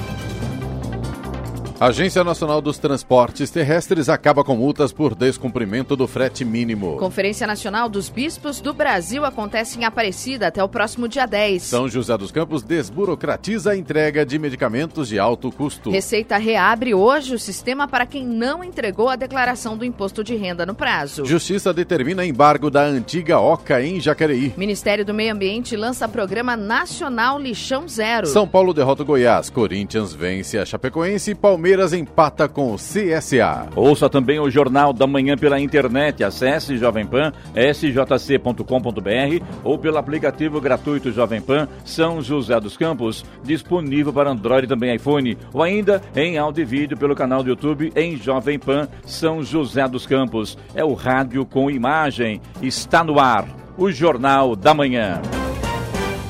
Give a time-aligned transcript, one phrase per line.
[1.81, 6.95] A Agência Nacional dos Transportes Terrestres acaba com multas por descumprimento do frete mínimo.
[6.97, 11.63] Conferência Nacional dos Bispos do Brasil acontece em Aparecida até o próximo dia 10.
[11.63, 15.89] São José dos Campos desburocratiza a entrega de medicamentos de alto custo.
[15.89, 20.67] Receita reabre hoje o sistema para quem não entregou a declaração do imposto de renda
[20.67, 21.25] no prazo.
[21.25, 24.53] Justiça determina embargo da antiga Oca em Jacareí.
[24.55, 28.27] Ministério do Meio Ambiente lança programa nacional Lixão Zero.
[28.27, 29.49] São Paulo derrota Goiás.
[29.49, 33.67] Corinthians vence a Chapecoense e Palmeiras empata com o CSA.
[33.75, 36.23] Ouça também o Jornal da Manhã pela internet.
[36.23, 44.11] Acesse Jovem Pan, sjc.com.br ou pelo aplicativo gratuito Jovem Pan São José dos Campos, disponível
[44.11, 47.91] para Android e também iPhone, ou ainda em áudio e vídeo pelo canal do YouTube
[47.95, 50.57] em Jovem Pan São José dos Campos.
[50.75, 52.41] É o rádio com imagem.
[52.61, 53.47] Está no ar.
[53.77, 55.21] O Jornal da Manhã.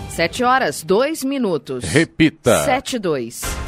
[0.10, 1.84] 7 horas, 2 minutos.
[1.86, 2.58] Repita.
[2.66, 3.61] 7 2.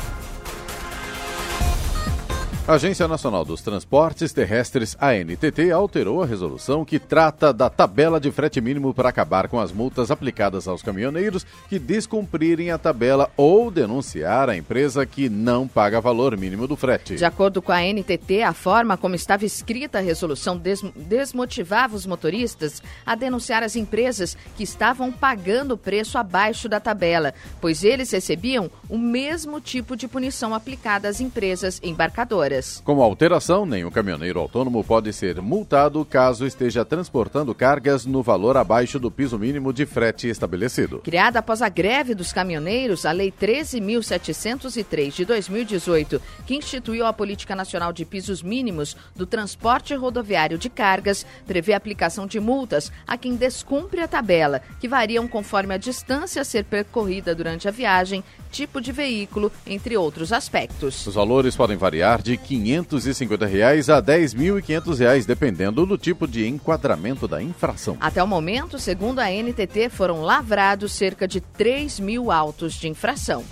[2.66, 8.32] A Agência Nacional dos Transportes Terrestres, ANTT, alterou a resolução que trata da tabela de
[8.32, 13.70] frete mínimo para acabar com as multas aplicadas aos caminhoneiros que descumprirem a tabela ou
[13.70, 17.16] denunciar a empresa que não paga valor mínimo do frete.
[17.16, 22.06] De acordo com a ANTT, a forma como estava escrita a resolução des desmotivava os
[22.06, 28.10] motoristas a denunciar as empresas que estavam pagando o preço abaixo da tabela, pois eles
[28.10, 32.53] recebiam o mesmo tipo de punição aplicada às empresas embarcadoras.
[32.84, 38.58] Com a alteração, nenhum caminhoneiro autônomo pode ser multado caso esteja transportando cargas no valor
[38.58, 41.00] abaixo do piso mínimo de frete estabelecido.
[41.00, 47.56] Criada após a greve dos caminhoneiros, a Lei 13.703 de 2018, que instituiu a Política
[47.56, 53.18] Nacional de Pisos Mínimos do Transporte Rodoviário de Cargas, prevê a aplicação de multas a
[53.18, 58.24] quem descumpre a tabela, que variam conforme a distância a ser percorrida durante a viagem,
[58.54, 61.06] tipo de veículo, entre outros aspectos.
[61.08, 67.28] Os valores podem variar de 550 reais a 10.500 reais, dependendo do tipo de enquadramento
[67.28, 67.98] da infração.
[68.00, 73.44] Até o momento, segundo a NTT, foram lavrados cerca de 3 mil autos de infração.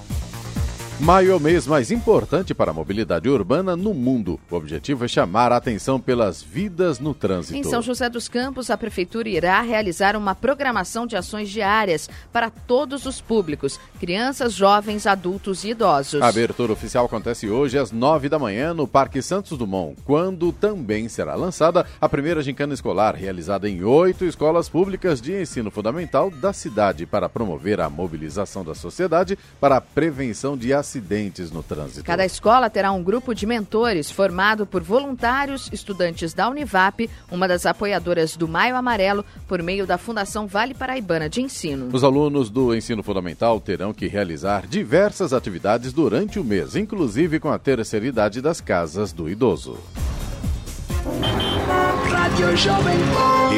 [1.02, 4.40] Maio é o mês mais importante para a mobilidade urbana no mundo.
[4.52, 7.58] O objetivo é chamar a atenção pelas vidas no trânsito.
[7.58, 12.52] Em São José dos Campos, a Prefeitura irá realizar uma programação de ações diárias para
[12.52, 16.22] todos os públicos: crianças, jovens, adultos e idosos.
[16.22, 21.10] A abertura oficial acontece hoje às nove da manhã no Parque Santos Dumont, quando também
[21.10, 26.54] será lançada a primeira gincana escolar, realizada em oito escolas públicas de ensino fundamental da
[26.54, 32.04] cidade, para promover a mobilização da sociedade para a prevenção de acidentes acidentes no trânsito.
[32.04, 37.66] Cada escola terá um grupo de mentores formado por voluntários, estudantes da Univap, uma das
[37.66, 41.90] apoiadoras do Maio Amarelo, por meio da Fundação Vale Paraibana de Ensino.
[41.94, 47.50] Os alunos do ensino fundamental terão que realizar diversas atividades durante o mês, inclusive com
[47.50, 49.78] a terceira idade das casas do idoso.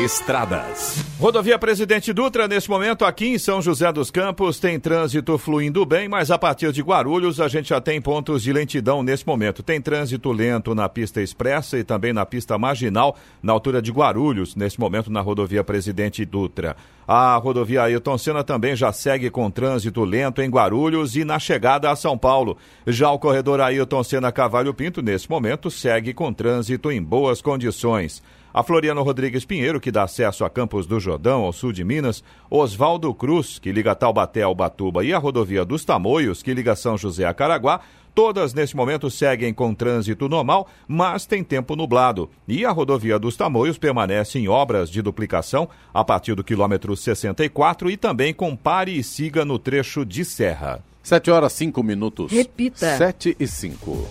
[0.04, 1.06] Estradas.
[1.20, 6.10] Rodovia Presidente Dutra, nesse momento aqui em São José dos Campos, tem trânsito fluindo bem,
[6.10, 9.62] mas a partir de Guarulhos a gente já tem pontos de lentidão nesse momento.
[9.62, 14.56] Tem trânsito lento na pista expressa e também na pista marginal, na altura de Guarulhos,
[14.56, 16.76] nesse momento na rodovia Presidente Dutra.
[17.08, 21.92] A rodovia Ailton Senna também já segue com trânsito lento em Guarulhos e na chegada
[21.92, 22.58] a São Paulo.
[22.88, 28.22] Já o corredor Ailton Senna Cavalho Pinto, nesse momento, segue com trânsito em boas condições.
[28.54, 32.24] A Floriano Rodrigues Pinheiro, que dá acesso a Campos do Jordão, ao sul de Minas,
[32.52, 36.96] Oswaldo Cruz, que liga Taubaté ao Batuba, e a rodovia dos Tamoios, que liga São
[36.96, 37.82] José a Caraguá,
[38.16, 42.30] Todas neste momento seguem com trânsito normal, mas tem tempo nublado.
[42.48, 47.90] E a rodovia dos Tamoios permanece em obras de duplicação a partir do quilômetro 64
[47.90, 50.84] e também com pare e siga no trecho de serra.
[51.02, 52.32] 7 horas 5 minutos.
[52.32, 52.98] Repita.
[52.98, 54.08] 7 e 5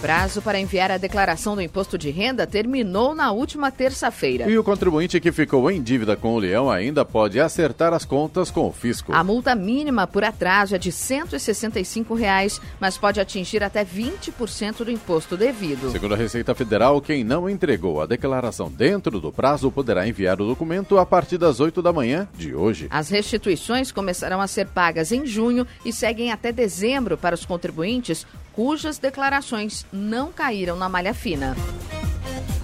[0.00, 4.48] prazo para enviar a declaração do imposto de renda terminou na última terça-feira.
[4.48, 8.50] E o contribuinte que ficou em dívida com o leão ainda pode acertar as contas
[8.50, 9.12] com o fisco.
[9.12, 14.90] A multa mínima por atraso é de 165 reais, mas pode atingir até 20% do
[14.90, 15.90] imposto devido.
[15.90, 20.46] Segundo a Receita Federal, quem não entregou a declaração dentro do prazo poderá enviar o
[20.46, 22.86] documento a partir das 8 da manhã de hoje.
[22.90, 28.24] As restituições começarão a ser pagas em junho e seguem até dezembro para os contribuintes
[28.58, 31.56] cujas declarações não caíram na malha fina.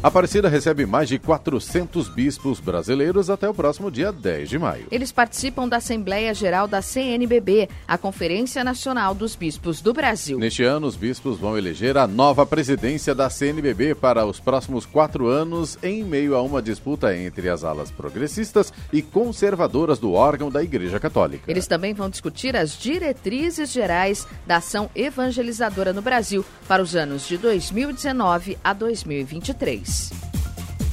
[0.05, 4.87] Aparecida recebe mais de 400 bispos brasileiros até o próximo dia 10 de maio.
[4.91, 10.39] Eles participam da Assembleia Geral da CNBB, a Conferência Nacional dos Bispos do Brasil.
[10.39, 15.27] Neste ano, os bispos vão eleger a nova presidência da CNBB para os próximos quatro
[15.27, 20.63] anos, em meio a uma disputa entre as alas progressistas e conservadoras do órgão da
[20.63, 21.51] Igreja Católica.
[21.51, 27.27] Eles também vão discutir as diretrizes gerais da ação evangelizadora no Brasil para os anos
[27.27, 29.94] de 2019 a 2023.
[29.95, 30.34] Peace.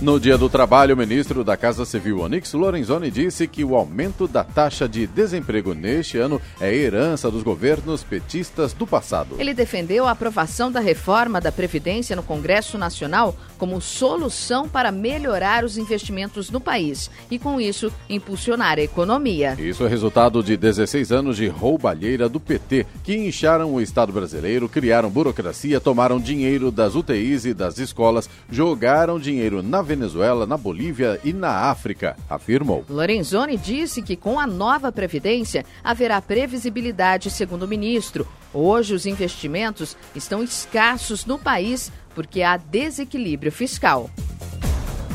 [0.01, 4.27] No Dia do Trabalho, o ministro da Casa Civil, Onix Lorenzoni, disse que o aumento
[4.27, 9.35] da taxa de desemprego neste ano é herança dos governos petistas do passado.
[9.37, 15.63] Ele defendeu a aprovação da reforma da Previdência no Congresso Nacional como solução para melhorar
[15.63, 19.55] os investimentos no país e, com isso, impulsionar a economia.
[19.59, 24.67] Isso é resultado de 16 anos de roubalheira do PT, que incharam o Estado brasileiro,
[24.67, 31.19] criaram burocracia, tomaram dinheiro das UTIs e das escolas, jogaram dinheiro na Venezuela, na Bolívia
[31.21, 32.85] e na África, afirmou.
[32.89, 38.25] Lorenzoni disse que com a nova Previdência haverá previsibilidade, segundo o ministro.
[38.53, 44.09] Hoje, os investimentos estão escassos no país porque há desequilíbrio fiscal.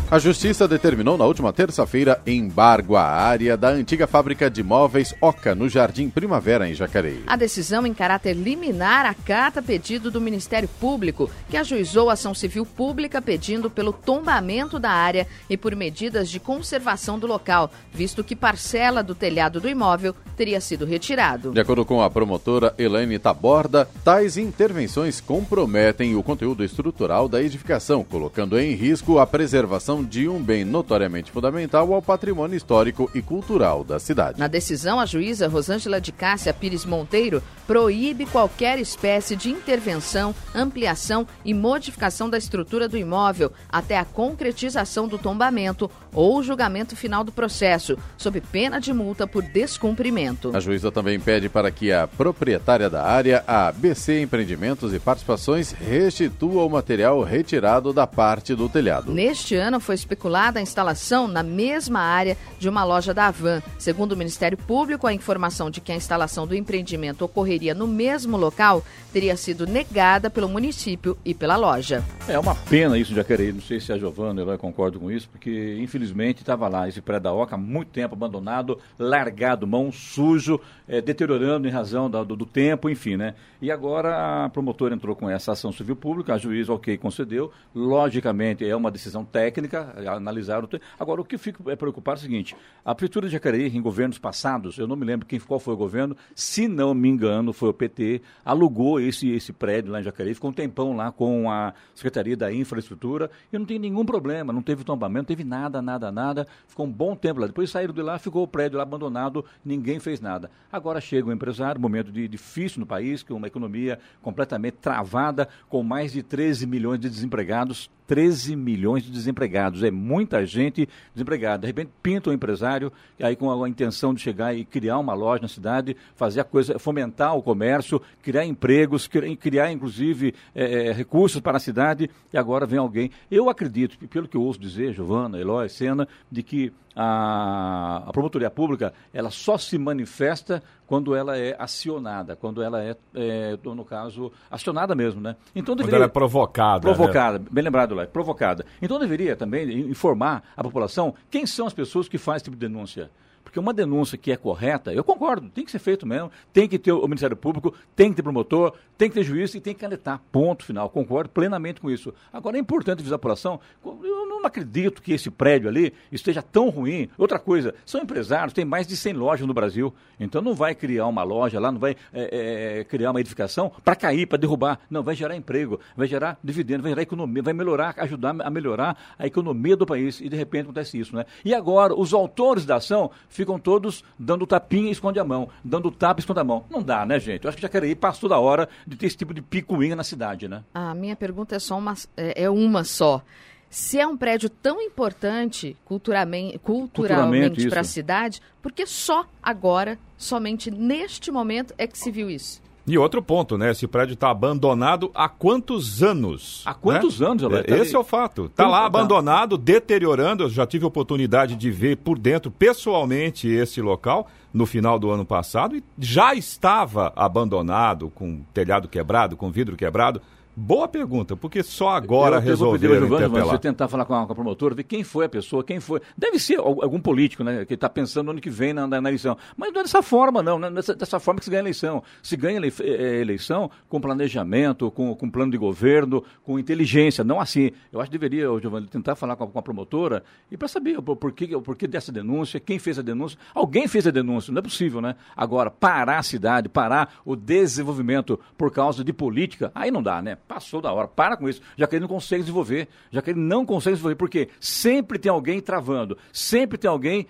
[0.09, 5.53] A Justiça determinou na última terça-feira embargo à área da antiga fábrica de móveis Oca,
[5.53, 7.25] no Jardim Primavera, em Jacareí.
[7.27, 13.21] A decisão em caráter liminar acata pedido do Ministério Público, que ajuizou ação civil pública
[13.21, 19.03] pedindo pelo tombamento da área e por medidas de conservação do local, visto que parcela
[19.03, 21.51] do telhado do imóvel teria sido retirado.
[21.51, 28.05] De acordo com a promotora Elaine Taborda, tais intervenções comprometem o conteúdo estrutural da edificação,
[28.05, 33.85] colocando em risco a preservação de um bem notoriamente fundamental ao patrimônio histórico e cultural
[33.85, 34.39] da cidade.
[34.39, 41.27] Na decisão, a juíza Rosângela de Cássia Pires Monteiro proíbe qualquer espécie de intervenção, ampliação
[41.45, 47.33] e modificação da estrutura do imóvel até a concretização do tombamento ou julgamento final do
[47.33, 50.57] processo, sob pena de multa por descumprimento.
[50.57, 55.73] A juíza também pede para que a proprietária da área, a BC Empreendimentos e Participações,
[55.73, 59.13] restitua o material retirado da parte do telhado.
[59.13, 63.63] Neste ano foi especulada a instalação na mesma área de uma loja da Avan.
[63.79, 67.25] Segundo o Ministério Público, a informação de que a instalação do empreendimento
[67.57, 72.05] ocorreria no mesmo local teria sido negada pelo município e pela loja.
[72.29, 73.51] É uma pena isso, Jacareí.
[73.51, 77.23] Não sei se a Giovana e concordo com isso, porque infelizmente estava lá esse prédio
[77.23, 82.45] da Oca há muito tempo abandonado, largado, mão sujo, é, deteriorando em razão do, do,
[82.45, 83.35] tempo, enfim, né?
[83.63, 87.51] E agora a promotora entrou com essa ação civil pública, a juíza ok concedeu.
[87.75, 90.69] Logicamente é uma decisão técnica, analisar o
[91.01, 94.19] Agora o que fico é preocupado é o seguinte: a prefeitura de Jacareí em governos
[94.19, 97.71] passados, eu não me lembro quem qual foi o governo, se não me engano, foi
[97.71, 101.75] o PT, alugou esse esse prédio lá em Jacareí, ficou um tempão lá com a
[101.95, 106.11] Secretaria da Infraestrutura e não tem nenhum problema, não teve tombamento, não teve nada, nada,
[106.11, 106.47] nada.
[106.67, 107.47] Ficou um bom tempo lá.
[107.47, 110.51] Depois saíram de lá, ficou o prédio lá abandonado, ninguém fez nada.
[110.71, 115.49] Agora chega o um empresário, momento de, difícil no país, com uma economia completamente travada,
[115.69, 119.83] com mais de 13 milhões de desempregados, 13 milhões de desempregados.
[119.83, 121.61] É muita gente desempregada.
[121.61, 125.43] De repente, pinta um empresário, aí com a intenção de chegar e criar uma loja
[125.43, 131.41] na cidade, fazer a coisa, fomentar o comércio, criar empregos, criar, criar inclusive, é, recursos
[131.41, 133.11] para a cidade, e agora vem alguém.
[133.31, 138.51] Eu acredito, pelo que eu ouço dizer, Giovana, Eloy, Sena, de que a, a promotoria
[138.51, 144.33] pública ela só se manifesta quando ela é acionada, quando ela é, é no caso,
[144.51, 145.37] acionada mesmo, né?
[145.55, 146.81] Então deveria, quando ela é provocada.
[146.81, 147.45] Provocada, né?
[147.51, 148.65] bem lembrado lá, provocada.
[148.81, 152.67] Então deveria também informar a população quem são as pessoas que fazem esse tipo de
[152.67, 153.11] denúncia.
[153.47, 156.81] Porque uma denúncia que é correta, eu concordo, tem que ser feito mesmo, tem que
[156.81, 159.79] ter o Ministério Público, tem que ter promotor, tem que ter juiz e tem que
[159.79, 160.21] canetar.
[160.33, 160.91] Ponto final.
[160.91, 162.13] Concordo plenamente com isso.
[162.33, 166.71] Agora é importante avisar a população, eu não acredito que esse prédio ali esteja tão
[166.71, 167.09] ruim.
[167.17, 169.95] Outra coisa, são empresários, tem mais de 100 lojas no Brasil.
[170.19, 173.95] Então não vai criar uma loja lá, não vai é, é, criar uma edificação para
[173.95, 174.81] cair, para derrubar.
[174.91, 179.15] Não, vai gerar emprego, vai gerar dividendo, vai gerar economia, vai melhorar, ajudar a melhorar
[179.17, 180.21] a economia do país.
[180.21, 181.25] E de repente acontece isso, né?
[181.45, 185.91] E agora, os autores da ação ficam todos dando tapinha e esconde a mão, dando
[185.91, 186.65] tapa e esconde a mão.
[186.71, 187.45] Não dá, né, gente?
[187.45, 189.95] Eu acho que já queria ir, passou da hora de ter esse tipo de picuinha
[189.95, 190.65] na cidade, né?
[190.75, 193.23] A minha pergunta é só uma, é, é uma só.
[193.69, 199.99] Se é um prédio tão importante culturalmente, culturalmente para a cidade, por que só agora,
[200.17, 202.63] somente neste momento, é que se viu isso?
[202.87, 203.73] E outro ponto, né?
[203.73, 206.63] Esse prédio está abandonado há quantos anos?
[206.65, 207.27] Há quantos né?
[207.27, 207.73] anos, Alex?
[207.73, 208.45] É, esse é o fato.
[208.45, 210.45] Está lá abandonado, deteriorando.
[210.45, 215.25] Eu já tive oportunidade de ver por dentro, pessoalmente, esse local no final do ano
[215.25, 220.23] passado e já estava abandonado, com telhado quebrado, com vidro quebrado.
[220.59, 223.45] Boa pergunta, porque só agora resolveram interpelar.
[223.45, 226.01] Você tentar falar com a, com a, promotora, ver quem foi a pessoa, quem foi.
[226.17, 229.11] Deve ser algum político, né, que está pensando no ano que vem na, na, na,
[229.11, 229.37] eleição.
[229.55, 230.59] Mas não é dessa forma, não.
[230.59, 232.03] não é dessa, dessa forma que se ganha a eleição.
[232.23, 237.39] Se ganha a é, eleição com planejamento, com, com plano de governo, com inteligência, não
[237.39, 237.71] assim.
[237.93, 240.99] Eu acho que deveria, Giovanni, tentar falar com a, com a promotora e para saber
[240.99, 243.39] o porquê, o porquê dessa denúncia, quem fez a denúncia.
[243.55, 245.17] Alguém fez a denúncia, não é possível, né?
[245.37, 250.39] Agora, parar a cidade, parar o desenvolvimento por causa de política, aí não dá, né?
[250.47, 251.09] Passou da hora.
[251.09, 251.61] Para com isso.
[251.77, 252.89] Já que ele não consegue desenvolver.
[253.11, 254.17] Já que ele não consegue desenvolver.
[254.17, 256.17] Porque sempre tem alguém travando.
[256.33, 257.27] Sempre tem alguém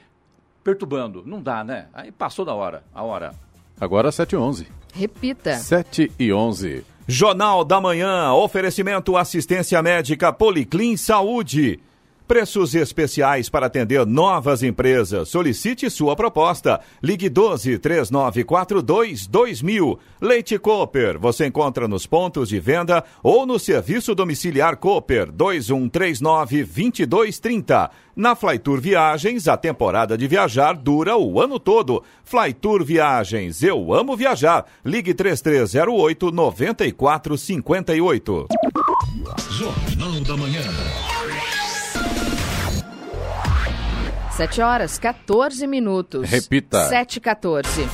[0.62, 1.22] perturbando.
[1.24, 1.86] Não dá, né?
[1.94, 2.84] Aí passou da hora.
[2.94, 3.34] A hora.
[3.80, 4.66] Agora 7 e 11.
[4.92, 5.54] Repita.
[5.54, 6.84] 7 e 11.
[7.06, 8.32] Jornal da Manhã.
[8.32, 11.80] Oferecimento assistência médica Policlin Saúde.
[12.26, 15.28] Preços especiais para atender novas empresas.
[15.28, 16.80] Solicite sua proposta.
[17.00, 19.96] Ligue 12 3942 2000.
[20.20, 21.20] Leite Cooper.
[21.20, 27.90] Você encontra nos pontos de venda ou no serviço domiciliar Cooper 2139 2230.
[28.16, 32.02] Na Flytour Viagens, a temporada de viajar dura o ano todo.
[32.24, 34.66] Flytour Viagens, eu amo viajar.
[34.84, 38.48] Ligue 3308 9458.
[39.50, 40.62] Jornal da Manhã.
[44.36, 46.28] 7 horas 14 minutos.
[46.28, 46.90] Repita.
[46.90, 47.88] 7 e 14.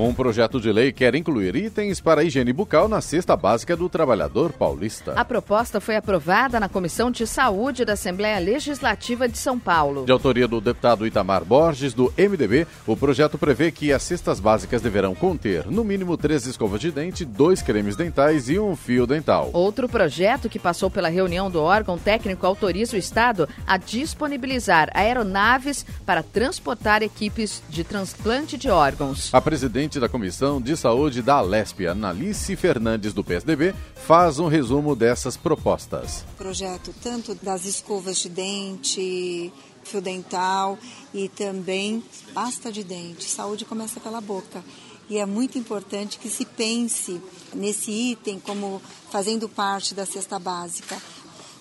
[0.00, 3.88] Um projeto de lei quer incluir itens para a higiene bucal na cesta básica do
[3.88, 5.12] trabalhador paulista.
[5.16, 10.06] A proposta foi aprovada na Comissão de Saúde da Assembleia Legislativa de São Paulo.
[10.06, 14.80] De autoria do deputado Itamar Borges, do MDB, o projeto prevê que as cestas básicas
[14.80, 19.50] deverão conter, no mínimo, três escovas de dente, dois cremes dentais e um fio dental.
[19.52, 25.84] Outro projeto que passou pela reunião do órgão técnico autoriza o Estado a disponibilizar aeronaves
[26.06, 29.34] para transportar equipes de transplante de órgãos.
[29.34, 34.46] A presidente presidente da Comissão de Saúde da Alesp, Analice Fernandes, do PSDB, faz um
[34.46, 36.24] resumo dessas propostas.
[36.36, 39.52] Projeto tanto das escovas de dente,
[39.82, 40.78] fio dental
[41.14, 42.02] e também
[42.34, 43.24] pasta de dente.
[43.24, 44.62] Saúde começa pela boca.
[45.08, 47.20] E é muito importante que se pense
[47.54, 51.00] nesse item como fazendo parte da cesta básica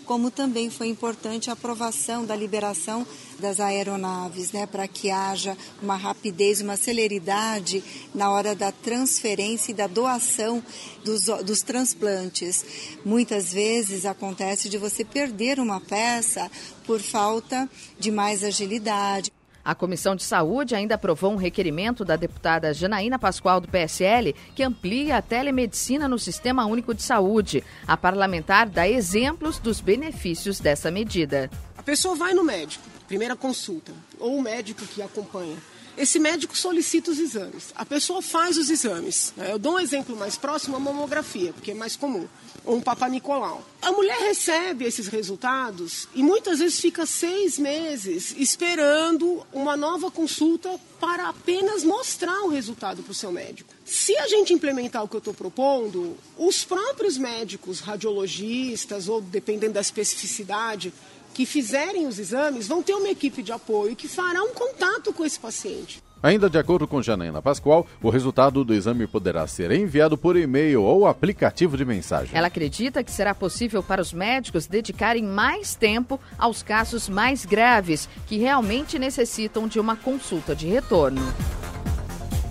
[0.07, 3.05] como também foi importante a aprovação da liberação
[3.37, 7.83] das aeronaves, né, para que haja uma rapidez, uma celeridade
[8.15, 10.63] na hora da transferência e da doação
[11.03, 12.65] dos, dos transplantes.
[13.05, 16.49] Muitas vezes acontece de você perder uma peça
[16.85, 19.36] por falta de mais agilidade.
[19.67, 24.63] A Comissão de Saúde ainda aprovou um requerimento da deputada Janaína Pascoal, do PSL, que
[24.63, 27.61] amplia a telemedicina no Sistema Único de Saúde.
[27.85, 31.51] A parlamentar dá exemplos dos benefícios dessa medida.
[31.77, 35.57] A pessoa vai no médico, primeira consulta, ou o médico que acompanha.
[35.97, 37.73] Esse médico solicita os exames.
[37.75, 39.33] A pessoa faz os exames.
[39.35, 39.51] Né?
[39.51, 42.27] Eu dou um exemplo mais próximo, a mamografia, porque é mais comum,
[42.63, 43.65] ou um papanicolau.
[43.81, 50.79] A mulher recebe esses resultados e muitas vezes fica seis meses esperando uma nova consulta
[50.99, 53.73] para apenas mostrar o resultado para o seu médico.
[53.85, 59.73] Se a gente implementar o que eu estou propondo, os próprios médicos, radiologistas, ou dependendo
[59.73, 60.93] da especificidade,
[61.37, 65.23] que fizerem os exames vão ter uma equipe de apoio que fará um contato com
[65.23, 66.01] esse paciente.
[66.23, 70.81] Ainda de acordo com Janaína Pascoal, o resultado do exame poderá ser enviado por e-mail
[70.81, 72.35] ou aplicativo de mensagem.
[72.35, 78.09] Ela acredita que será possível para os médicos dedicarem mais tempo aos casos mais graves,
[78.25, 81.21] que realmente necessitam de uma consulta de retorno.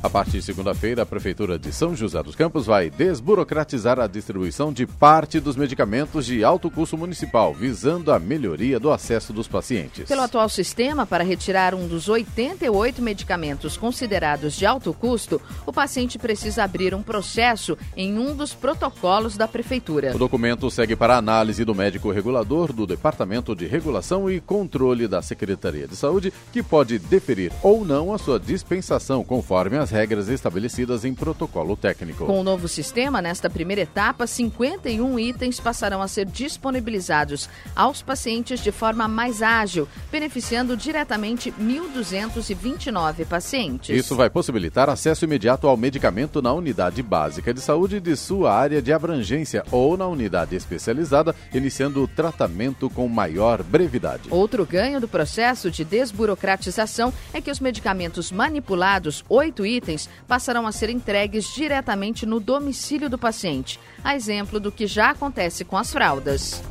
[0.06, 4.72] A partir de segunda-feira, a Prefeitura de São José dos Campos vai desburocratizar a distribuição
[4.72, 10.06] de parte dos medicamentos de alto custo municipal, visando a melhoria do acesso dos pacientes.
[10.06, 16.20] Pelo atual sistema, para retirar um dos 88 medicamentos considerados de alto custo, o paciente
[16.20, 20.14] precisa abrir um processo em um dos protocolos da Prefeitura.
[20.14, 25.20] O documento segue para análise do médico regulador do Departamento de Regulação e Controle da
[25.20, 31.06] Secretaria de Saúde, que pode deferir ou não a sua dispensação, conforme as regras estabelecidas
[31.06, 32.26] em protocolo técnico.
[32.26, 38.60] Com o novo sistema, nesta primeira etapa, 51 itens passarão a ser disponibilizados aos pacientes
[38.60, 43.96] de forma mais ágil, beneficiando diretamente 1.229 pacientes.
[43.96, 48.82] Isso vai possibilitar acesso imediato ao medicamento na unidade básica de saúde de sua área
[48.82, 54.28] de abrangência ou na unidade especializada, iniciando o tratamento com maior brevidade.
[54.28, 60.66] Outro ganho do processo de desburocratização é que os medicamentos manipulados, oito itens, itens passarão
[60.66, 65.76] a ser entregues diretamente no domicílio do paciente, a exemplo do que já acontece com
[65.76, 66.62] as fraldas.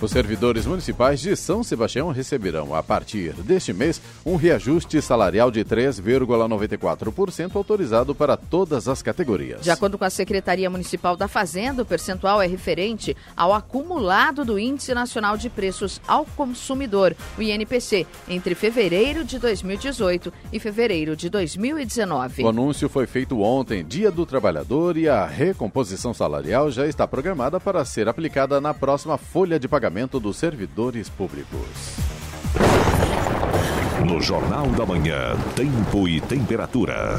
[0.00, 5.62] Os servidores municipais de São Sebastião receberão, a partir deste mês, um reajuste salarial de
[5.62, 9.60] 3,94% autorizado para todas as categorias.
[9.60, 14.58] De acordo com a Secretaria Municipal da Fazenda, o percentual é referente ao acumulado do
[14.58, 21.28] Índice Nacional de Preços ao Consumidor, o INPC, entre fevereiro de 2018 e fevereiro de
[21.28, 22.42] 2019.
[22.42, 27.60] O anúncio foi feito ontem, Dia do Trabalhador, e a recomposição salarial já está programada
[27.60, 31.96] para ser aplicada na próxima folha de pagamento pagamento dos servidores públicos.
[34.06, 37.18] No Jornal da Manhã, Tempo e Temperatura.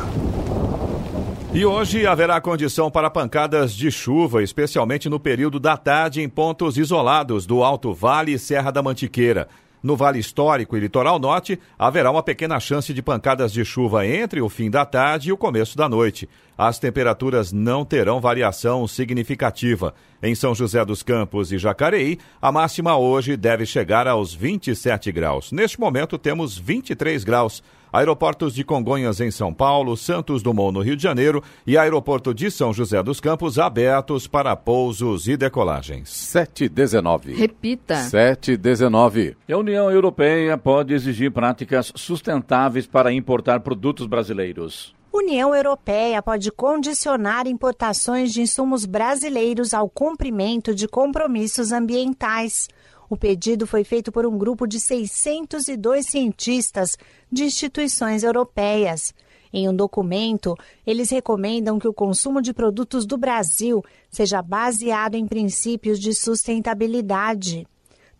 [1.53, 6.77] E hoje haverá condição para pancadas de chuva, especialmente no período da tarde em pontos
[6.77, 9.49] isolados do Alto Vale e Serra da Mantiqueira.
[9.83, 14.41] No Vale Histórico e Litoral Norte, haverá uma pequena chance de pancadas de chuva entre
[14.41, 16.29] o fim da tarde e o começo da noite.
[16.57, 19.95] As temperaturas não terão variação significativa.
[20.21, 25.51] Em São José dos Campos e Jacareí, a máxima hoje deve chegar aos 27 graus.
[25.51, 27.63] Neste momento, temos 23 graus.
[27.91, 32.49] Aeroportos de Congonhas em São Paulo, Santos Dumont no Rio de Janeiro e Aeroporto de
[32.49, 36.09] São José dos Campos abertos para pousos e decolagens.
[36.09, 37.33] 719.
[37.33, 37.95] Repita.
[37.97, 39.35] 719.
[39.51, 44.95] A União Europeia pode exigir práticas sustentáveis para importar produtos brasileiros.
[45.13, 52.69] União Europeia pode condicionar importações de insumos brasileiros ao cumprimento de compromissos ambientais.
[53.11, 56.97] O pedido foi feito por um grupo de 602 cientistas
[57.29, 59.13] de instituições europeias.
[59.51, 60.55] Em um documento,
[60.87, 67.67] eles recomendam que o consumo de produtos do Brasil seja baseado em princípios de sustentabilidade.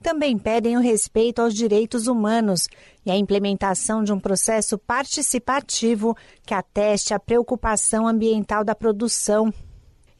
[0.03, 2.67] Também pedem o respeito aos direitos humanos
[3.05, 9.53] e a implementação de um processo participativo que ateste a preocupação ambiental da produção.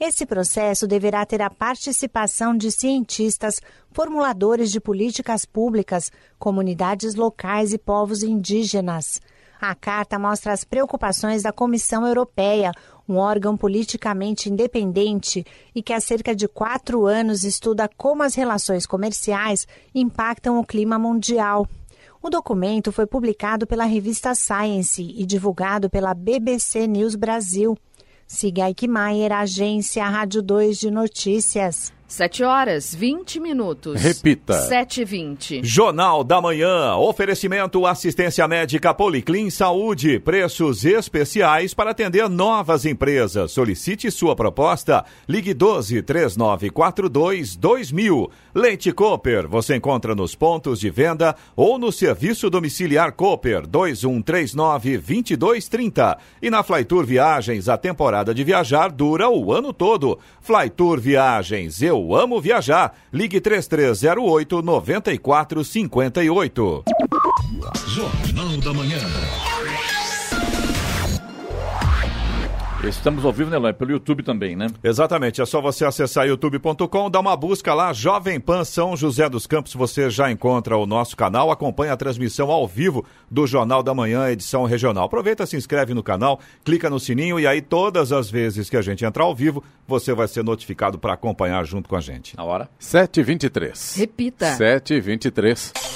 [0.04, 3.62] Esse processo deverá ter a participação de cientistas,
[3.92, 9.22] formuladores de políticas públicas, comunidades locais e povos indígenas.
[9.62, 12.72] A carta mostra as preocupações da Comissão Europeia,
[13.08, 18.88] um órgão politicamente independente e que há cerca de quatro anos estuda como as relações
[18.88, 21.68] comerciais impactam o clima mundial.
[22.24, 27.78] O documento foi publicado pela revista Science e divulgado pela BBC News Brasil.
[28.34, 31.92] Siga Aikmaier, agência Rádio 2 de Notícias.
[32.12, 34.02] 7 horas 20 minutos.
[34.02, 34.54] Repita.
[34.54, 35.62] 7 e 20.
[35.64, 36.98] Jornal da Manhã.
[36.98, 40.20] Oferecimento assistência médica Policlin Saúde.
[40.20, 43.54] Preços especiais para atender novas empresas.
[43.54, 45.06] Solicite sua proposta.
[45.26, 48.30] Ligue 12 3942 2000.
[48.54, 49.48] Leite Cooper.
[49.48, 56.18] Você encontra nos pontos de venda ou no serviço domiciliar Cooper 2139 2230.
[56.42, 60.20] E na Flytour Viagens, a temporada de viajar dura o ano todo.
[60.42, 61.82] Flytour Viagens.
[61.82, 62.94] Eu eu amo viajar.
[63.14, 66.84] Ligue 3308 9458.
[67.88, 68.98] Jornal da Manhã.
[72.84, 73.74] Estamos ao vivo, né, Eloy?
[73.74, 74.68] Pelo YouTube também, né?
[74.84, 79.46] Exatamente, é só você acessar youtube.com, dar uma busca lá, Jovem Pan São José dos
[79.46, 83.94] Campos, você já encontra o nosso canal, acompanha a transmissão ao vivo do Jornal da
[83.94, 85.06] Manhã, edição regional.
[85.06, 88.82] Aproveita, se inscreve no canal, clica no sininho e aí todas as vezes que a
[88.82, 92.36] gente entrar ao vivo, você vai ser notificado para acompanhar junto com a gente.
[92.36, 92.68] Na hora?
[92.80, 94.00] 7h23.
[94.00, 94.58] Repita.
[94.58, 95.91] 7h23.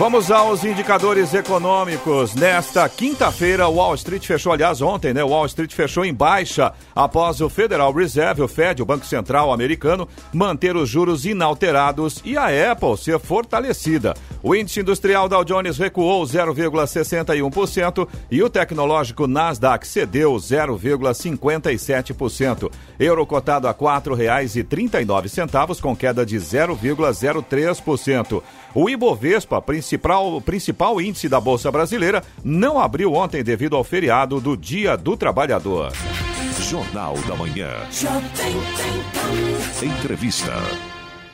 [0.00, 2.34] Vamos aos indicadores econômicos.
[2.34, 5.22] Nesta quinta-feira, o Wall Street fechou, aliás, ontem, né?
[5.22, 9.52] O Wall Street fechou em baixa após o Federal Reserve, o Fed, o Banco Central
[9.52, 14.14] americano, manter os juros inalterados e a Apple ser fortalecida.
[14.42, 22.72] O índice industrial Dow Jones recuou 0,61% e o tecnológico Nasdaq cedeu 0,57%.
[22.98, 28.42] Euro cotado a R$ 4,39 com queda de 0,03%.
[28.72, 29.89] O Ibovespa, principal,
[30.44, 35.92] principal índice da Bolsa Brasileira, não abriu ontem devido ao feriado do Dia do Trabalhador.
[36.60, 37.70] Jornal da Manhã.
[39.82, 40.52] Entrevista.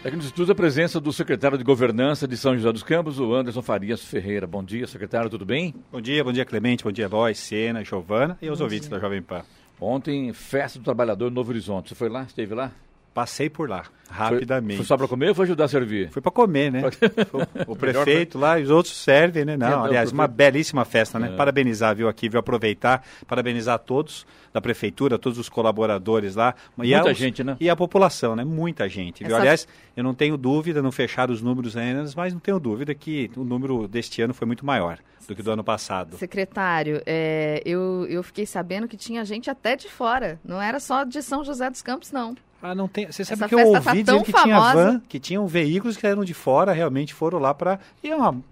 [0.05, 3.35] Aqui nos estudos a presença do secretário de Governança de São José dos Campos, o
[3.35, 4.47] Anderson Farias Ferreira.
[4.47, 5.75] Bom dia, secretário, tudo bem?
[5.91, 9.21] Bom dia, bom dia Clemente, bom dia Voz, Sena, Giovana e os ouvintes da Jovem
[9.21, 9.43] Pan.
[9.81, 11.89] Ontem, Festa do Trabalhador Novo Horizonte.
[11.89, 12.23] Você foi lá?
[12.23, 12.71] Esteve lá?
[13.17, 14.77] Passei por lá, rapidamente.
[14.77, 16.11] Foi, foi só para comer ou foi ajudar a servir?
[16.11, 16.83] Foi para comer, né?
[17.67, 19.57] o prefeito lá e os outros servem, né?
[19.57, 21.33] Não, aliás, uma belíssima festa, né?
[21.33, 21.35] É.
[21.35, 24.27] Parabenizar, viu, aqui, viu, aproveitar, parabenizar a todos
[24.57, 26.55] da prefeitura, todos os colaboradores lá.
[26.79, 27.57] E Muita aos- gente, né?
[27.61, 28.43] E a população, né?
[28.43, 29.27] Muita gente, viu?
[29.35, 32.95] Essa- Aliás, eu não tenho dúvida, não fecharam os números ainda, mas não tenho dúvida
[32.95, 36.17] que o número deste ano foi muito maior do que do ano passado.
[36.17, 40.41] Secretário, é, eu, eu fiquei sabendo que tinha gente até de fora.
[40.43, 42.35] Não era só de São José dos Campos, não.
[42.63, 43.07] Ah, não tem.
[43.13, 44.75] Você sabe Essa que eu tá ouvi tão dizer que tinha famosa.
[44.93, 47.79] van, que tinham veículos que eram de fora, realmente foram lá para.
[48.03, 48.43] E é uma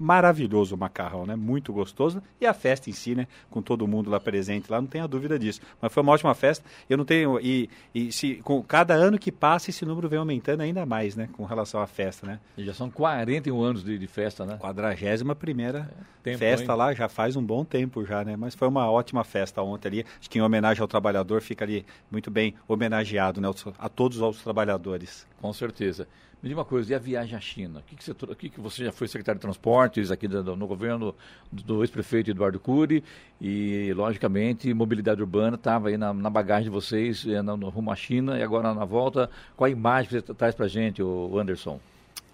[0.00, 1.36] maravilhoso o macarrão, né?
[1.36, 2.22] Muito gostoso.
[2.40, 3.28] E a festa em si, né?
[3.50, 5.60] Com todo mundo lá presente lá, não tenha dúvida disso.
[5.80, 6.64] Mas foi uma ótima festa.
[6.88, 7.38] Eu não tenho.
[7.38, 11.28] E, e se, com cada ano que passa, esse número vem aumentando ainda mais, né?
[11.32, 12.40] Com relação à festa, né?
[12.56, 14.56] E já são 41 anos de, de festa, né?
[14.58, 15.90] Quadragésima primeira
[16.22, 16.78] Tempo, festa hein?
[16.78, 18.36] lá, já faz um bom tempo já, né?
[18.36, 20.06] Mas foi uma ótima festa ontem ali.
[20.18, 23.48] Acho que em homenagem ao trabalhador fica ali muito bem homenageado, né?
[23.78, 25.26] A todos os trabalhadores.
[25.40, 26.08] Com certeza.
[26.42, 27.80] Me diga uma coisa, e a viagem à China?
[27.80, 30.56] O que, que, você, o que, que você já foi secretário de Transportes aqui do,
[30.56, 31.14] no governo
[31.52, 33.04] do, ex-prefeito Eduardo Cury
[33.38, 37.96] e, logicamente, mobilidade urbana estava aí na, na bagagem de vocês, eh, no, rumo à
[37.96, 39.28] China e agora na volta.
[39.54, 41.78] Qual a imagem que você tra- traz para gente, o Anderson?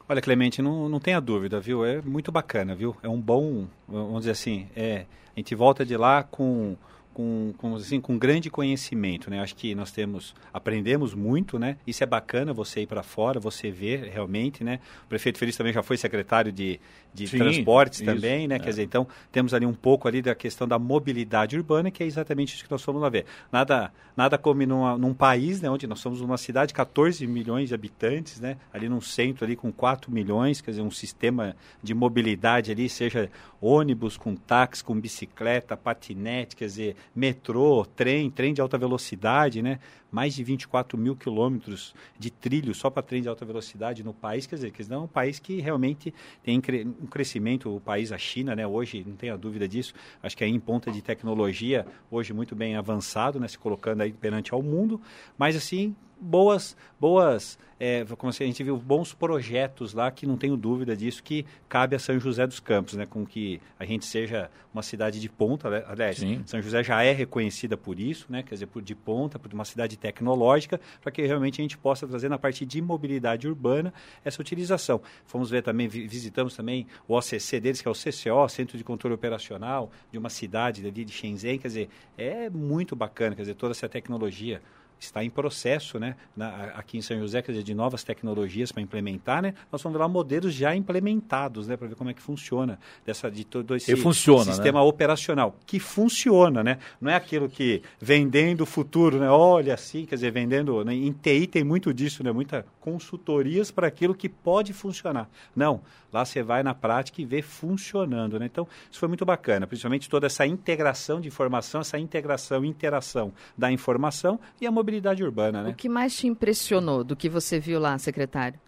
[0.09, 1.85] Olha, Clemente, não, não tenha dúvida, viu?
[1.85, 2.97] É muito bacana, viu?
[3.03, 5.05] É um bom, vamos dizer assim, é,
[5.37, 6.77] a gente volta de lá com,
[7.17, 9.41] com, com, assim, com grande conhecimento, né?
[9.41, 11.79] Acho que nós temos, aprendemos muito, né?
[11.87, 14.81] Isso é bacana, você ir para fora, você ver realmente, né?
[15.07, 16.79] O prefeito Feliz também já foi secretário de,
[17.15, 18.57] de Sim, transportes isso, também, né?
[18.57, 18.59] é.
[18.59, 22.07] Quer dizer, então temos ali um pouco ali da questão da mobilidade urbana, que é
[22.07, 23.25] exatamente isso que nós fomos lá ver.
[23.51, 25.71] Nada, nada como numa, num país, né?
[25.71, 28.59] Onde nós somos uma cidade, 14 milhões de habitantes, né?
[28.71, 33.31] Ali num centro ali com 4 milhões, quer dizer, um sistema de mobilidade ali, seja
[33.59, 39.79] ônibus com táxi, com bicicleta, patinete, quer dizer, metrô, trem, trem de alta velocidade, né?
[40.17, 44.47] Mais de 24 mil quilômetros de trilho só para trem de alta velocidade no país,
[44.47, 48.57] quer dizer, que é um país que realmente tem um crescimento, o país, a China,
[48.57, 48.67] né?
[48.67, 52.77] Hoje, não tenha dúvida disso, acho que é em ponta de tecnologia, hoje muito bem
[52.77, 53.47] avançado, né?
[53.47, 54.99] Se colocando aí perante ao mundo,
[55.37, 60.37] mas assim, boas, boas, é, como se a gente viu, bons projetos lá, que não
[60.37, 63.07] tenho dúvida disso, que cabe a São José dos Campos, né?
[63.07, 65.85] Com que a gente seja uma cidade de ponta, né?
[65.87, 66.43] aliás, Sim.
[66.47, 68.43] São José já é reconhecida por isso, né?
[68.43, 72.07] Quer dizer, por de ponta, por uma cidade tecnológica, para que realmente a gente possa
[72.07, 73.93] trazer na parte de mobilidade urbana
[74.25, 75.01] essa utilização.
[75.27, 78.85] Fomos ver também, vi- visitamos também o OCC deles, que é o CCO, Centro de
[78.85, 83.55] Controle Operacional, de uma cidade ali de Shenzhen, quer dizer, é muito bacana, quer dizer,
[83.55, 84.63] toda essa tecnologia
[84.99, 88.83] está em processo, né, na- aqui em São José, quer dizer, de novas tecnologias para
[88.83, 92.23] implementar, né, nós vamos ver lá modelos já implementados, né, para ver como é que
[92.23, 94.53] funciona dessa de todo esse funciona, né?
[94.53, 96.79] sistema operacional que funciona, né?
[97.01, 99.29] Não é aquilo que vendendo o futuro, né?
[99.29, 100.95] Olha assim, quer dizer, vendendo, né?
[100.95, 102.33] em TI tem muito disso, né?
[102.33, 105.29] Muita consultorias para aquilo que pode funcionar.
[105.55, 105.81] Não,
[106.13, 108.47] lá você vai na prática e vê funcionando, né?
[108.47, 113.33] Então, isso foi muito bacana, principalmente toda essa integração de informação, essa integração e interação
[113.57, 115.71] da informação e a mobilidade urbana, né?
[115.71, 118.59] O que mais te impressionou do que você viu lá, secretário?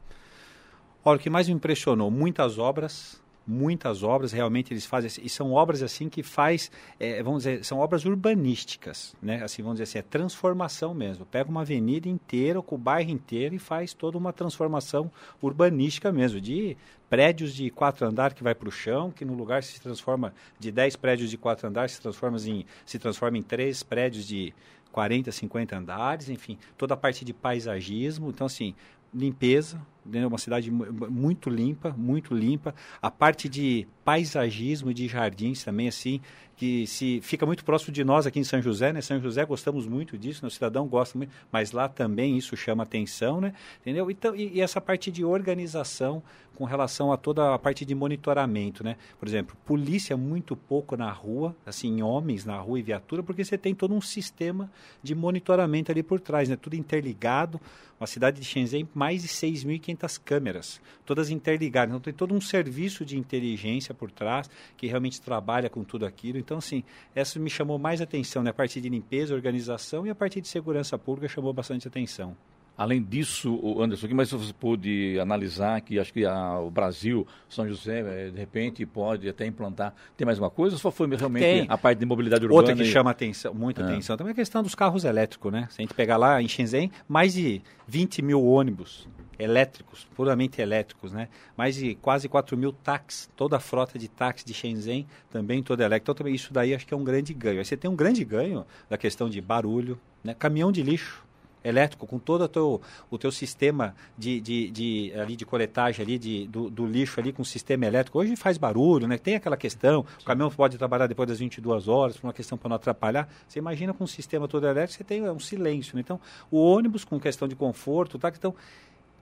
[1.05, 5.53] Olha, o que mais me impressionou, muitas obras, muitas obras, realmente eles fazem, e são
[5.53, 9.43] obras assim que faz, é, vamos dizer, são obras urbanísticas, né?
[9.43, 11.25] Assim, vamos dizer assim, é transformação mesmo.
[11.25, 16.41] Pega uma avenida inteira, com o bairro inteiro e faz toda uma transformação urbanística mesmo,
[16.41, 16.77] de
[17.09, 20.71] prédios de quatro andares que vai para o chão, que no lugar se transforma de
[20.71, 24.53] dez prédios de quatro andares se transforma em se transforma em três prédios de
[24.93, 28.31] 40, 50 andares, enfim, toda a parte de paisagismo.
[28.31, 28.75] Então, assim,
[29.13, 30.27] limpeza, né?
[30.27, 32.75] uma cidade muito limpa, muito limpa.
[33.01, 36.21] A parte de paisagismo e de jardins também, assim,
[36.59, 39.01] que se fica muito próximo de nós aqui em São José, né?
[39.01, 40.49] São José gostamos muito disso, né?
[40.49, 43.53] o cidadão gosta muito, mas lá também isso chama atenção, né?
[43.81, 44.11] Entendeu?
[44.11, 46.21] Então, e, e essa parte de organização
[46.57, 48.97] com relação a toda a parte de monitoramento, né?
[49.21, 53.57] Por exemplo, polícia muito pouco na rua, assim, homens na rua e viatura, porque você
[53.57, 54.69] tem todo um sistema
[55.01, 56.57] de monitoramento ali por trás, né?
[56.57, 57.61] Tudo interligado.
[58.01, 61.91] Uma cidade de Shenzhen, mais de 6.500 câmeras, todas interligadas.
[61.91, 66.39] Então tem todo um serviço de inteligência por trás que realmente trabalha com tudo aquilo.
[66.39, 66.85] Então, assim,
[67.15, 68.51] essa me chamou mais atenção, né?
[68.51, 72.37] A parte de limpeza, organização e a parte de segurança pública chamou bastante atenção.
[72.79, 77.27] Além disso, Anderson, o que mais você pôde analisar que acho que a, o Brasil,
[77.49, 79.93] São José, eh, de repente pode até implantar?
[80.17, 81.67] Tem mais uma coisa ou só foi realmente Tem.
[81.69, 82.61] a parte de mobilidade urbana?
[82.61, 82.93] Outra que e...
[82.93, 83.87] chama atenção, muita ah.
[83.89, 85.67] atenção também é a questão dos carros elétricos, né?
[85.71, 91.13] Se a gente pegar lá em Shenzhen, mais de 20 mil ônibus elétricos, puramente elétricos,
[91.13, 91.29] né?
[91.57, 95.83] Mais de quase 4 mil táxis, toda a frota de táxis de Shenzhen também toda
[95.83, 96.05] elétrica.
[96.05, 97.59] Então também isso daí acho que é um grande ganho.
[97.59, 100.33] Aí você tem um grande ganho da questão de barulho, né?
[100.33, 101.27] Caminhão de lixo
[101.69, 106.19] elétrico, com todo o teu, o teu sistema de, de, de, ali de coletagem ali
[106.19, 108.19] de, do, do, lixo ali com sistema elétrico.
[108.19, 109.19] Hoje faz barulho, né?
[109.19, 112.69] Tem aquela questão, o caminhão pode trabalhar depois das 22 horas, por uma questão para
[112.69, 113.29] não atrapalhar.
[113.47, 115.97] Você imagina com um sistema todo elétrico, você tem um silêncio.
[115.97, 116.01] Né?
[116.01, 118.33] Então, o ônibus com questão de conforto, tá?
[118.35, 118.55] Então,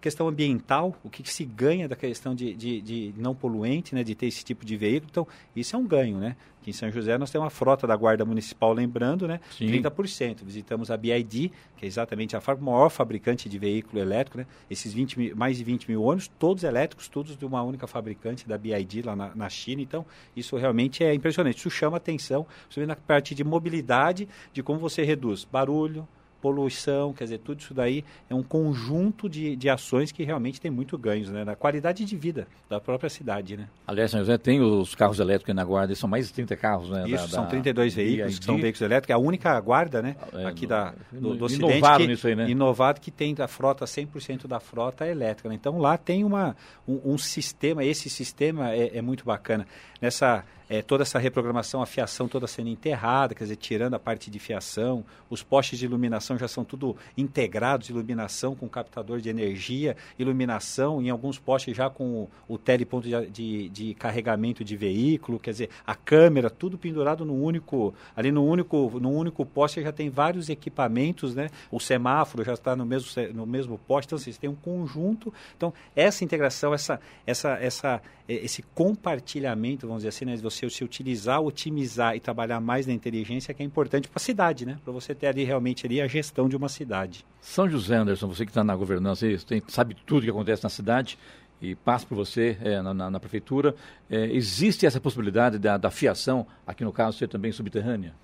[0.00, 4.04] questão ambiental, o que, que se ganha da questão de, de, de, não poluente, né,
[4.04, 5.09] de ter esse tipo de veículo.
[5.11, 6.37] Então, isso é um ganho, né?
[6.61, 9.40] Aqui em São José nós temos uma frota da Guarda Municipal, lembrando, né?
[9.56, 9.66] Sim.
[9.66, 10.44] 30%.
[10.44, 14.46] Visitamos a BID, que é exatamente a maior fabricante de veículo elétrico, né?
[14.68, 18.48] Esses 20 mil, mais de 20 mil ônibus, todos elétricos, todos de uma única fabricante
[18.48, 19.80] da BID lá na, na China.
[19.80, 20.04] Então,
[20.37, 21.59] isso realmente é impressionante.
[21.59, 26.06] Isso chama atenção, sobre na parte de mobilidade, de como você reduz barulho,
[26.46, 30.70] poluição, quer dizer, tudo isso daí é um conjunto de, de ações que realmente tem
[30.70, 31.44] muito ganhos, né?
[31.44, 33.66] Na qualidade de vida da própria cidade, né?
[33.85, 37.09] Aliás, São José tem os carros elétricos na guarda, são mais de 30 carros, né?
[37.09, 40.14] Isso, da, são 32 da, veículos que são veículos elétricos, é a única guarda, né?
[40.32, 41.78] É, aqui da, do, do Ocidente.
[41.78, 42.48] Inovado nisso aí, né?
[42.48, 45.56] Inovado que tem a frota, 100% da frota é elétrica, né?
[45.56, 46.54] Então lá tem uma,
[46.87, 49.66] um, um sistema, esse sistema é, é muito bacana.
[50.00, 54.31] Nessa é, toda essa reprogramação, a fiação toda sendo enterrada, quer dizer, tirando a parte
[54.31, 59.96] de fiação, os postes de iluminação já são tudo integrados, iluminação com captador de energia,
[60.18, 65.38] iluminação, em alguns postes já com o, o teleponto de, de, de, carregamento de veículo,
[65.38, 69.92] quer dizer, a câmera, tudo pendurado no único, ali no único, no único poste já
[69.92, 71.48] tem vários equipamentos, né?
[71.70, 75.33] O semáforo já está no mesmo, no mesmo poste, então vocês têm um conjunto.
[75.57, 80.37] Então, essa integração, essa, essa, essa, esse compartilhamento, vamos dizer assim, né?
[80.37, 84.64] você se utilizar, otimizar e trabalhar mais na inteligência que é importante para a cidade,
[84.64, 84.78] né?
[84.82, 87.24] Para você ter ali realmente ali a gestão de uma cidade.
[87.40, 91.18] São José Anderson, você que está na governança, tem, sabe tudo que acontece na cidade
[91.60, 93.74] e passa por você é, na, na, na, prefeitura.
[94.10, 98.14] É, existe essa possibilidade da, da fiação, aqui no caso, ser também subterrânea?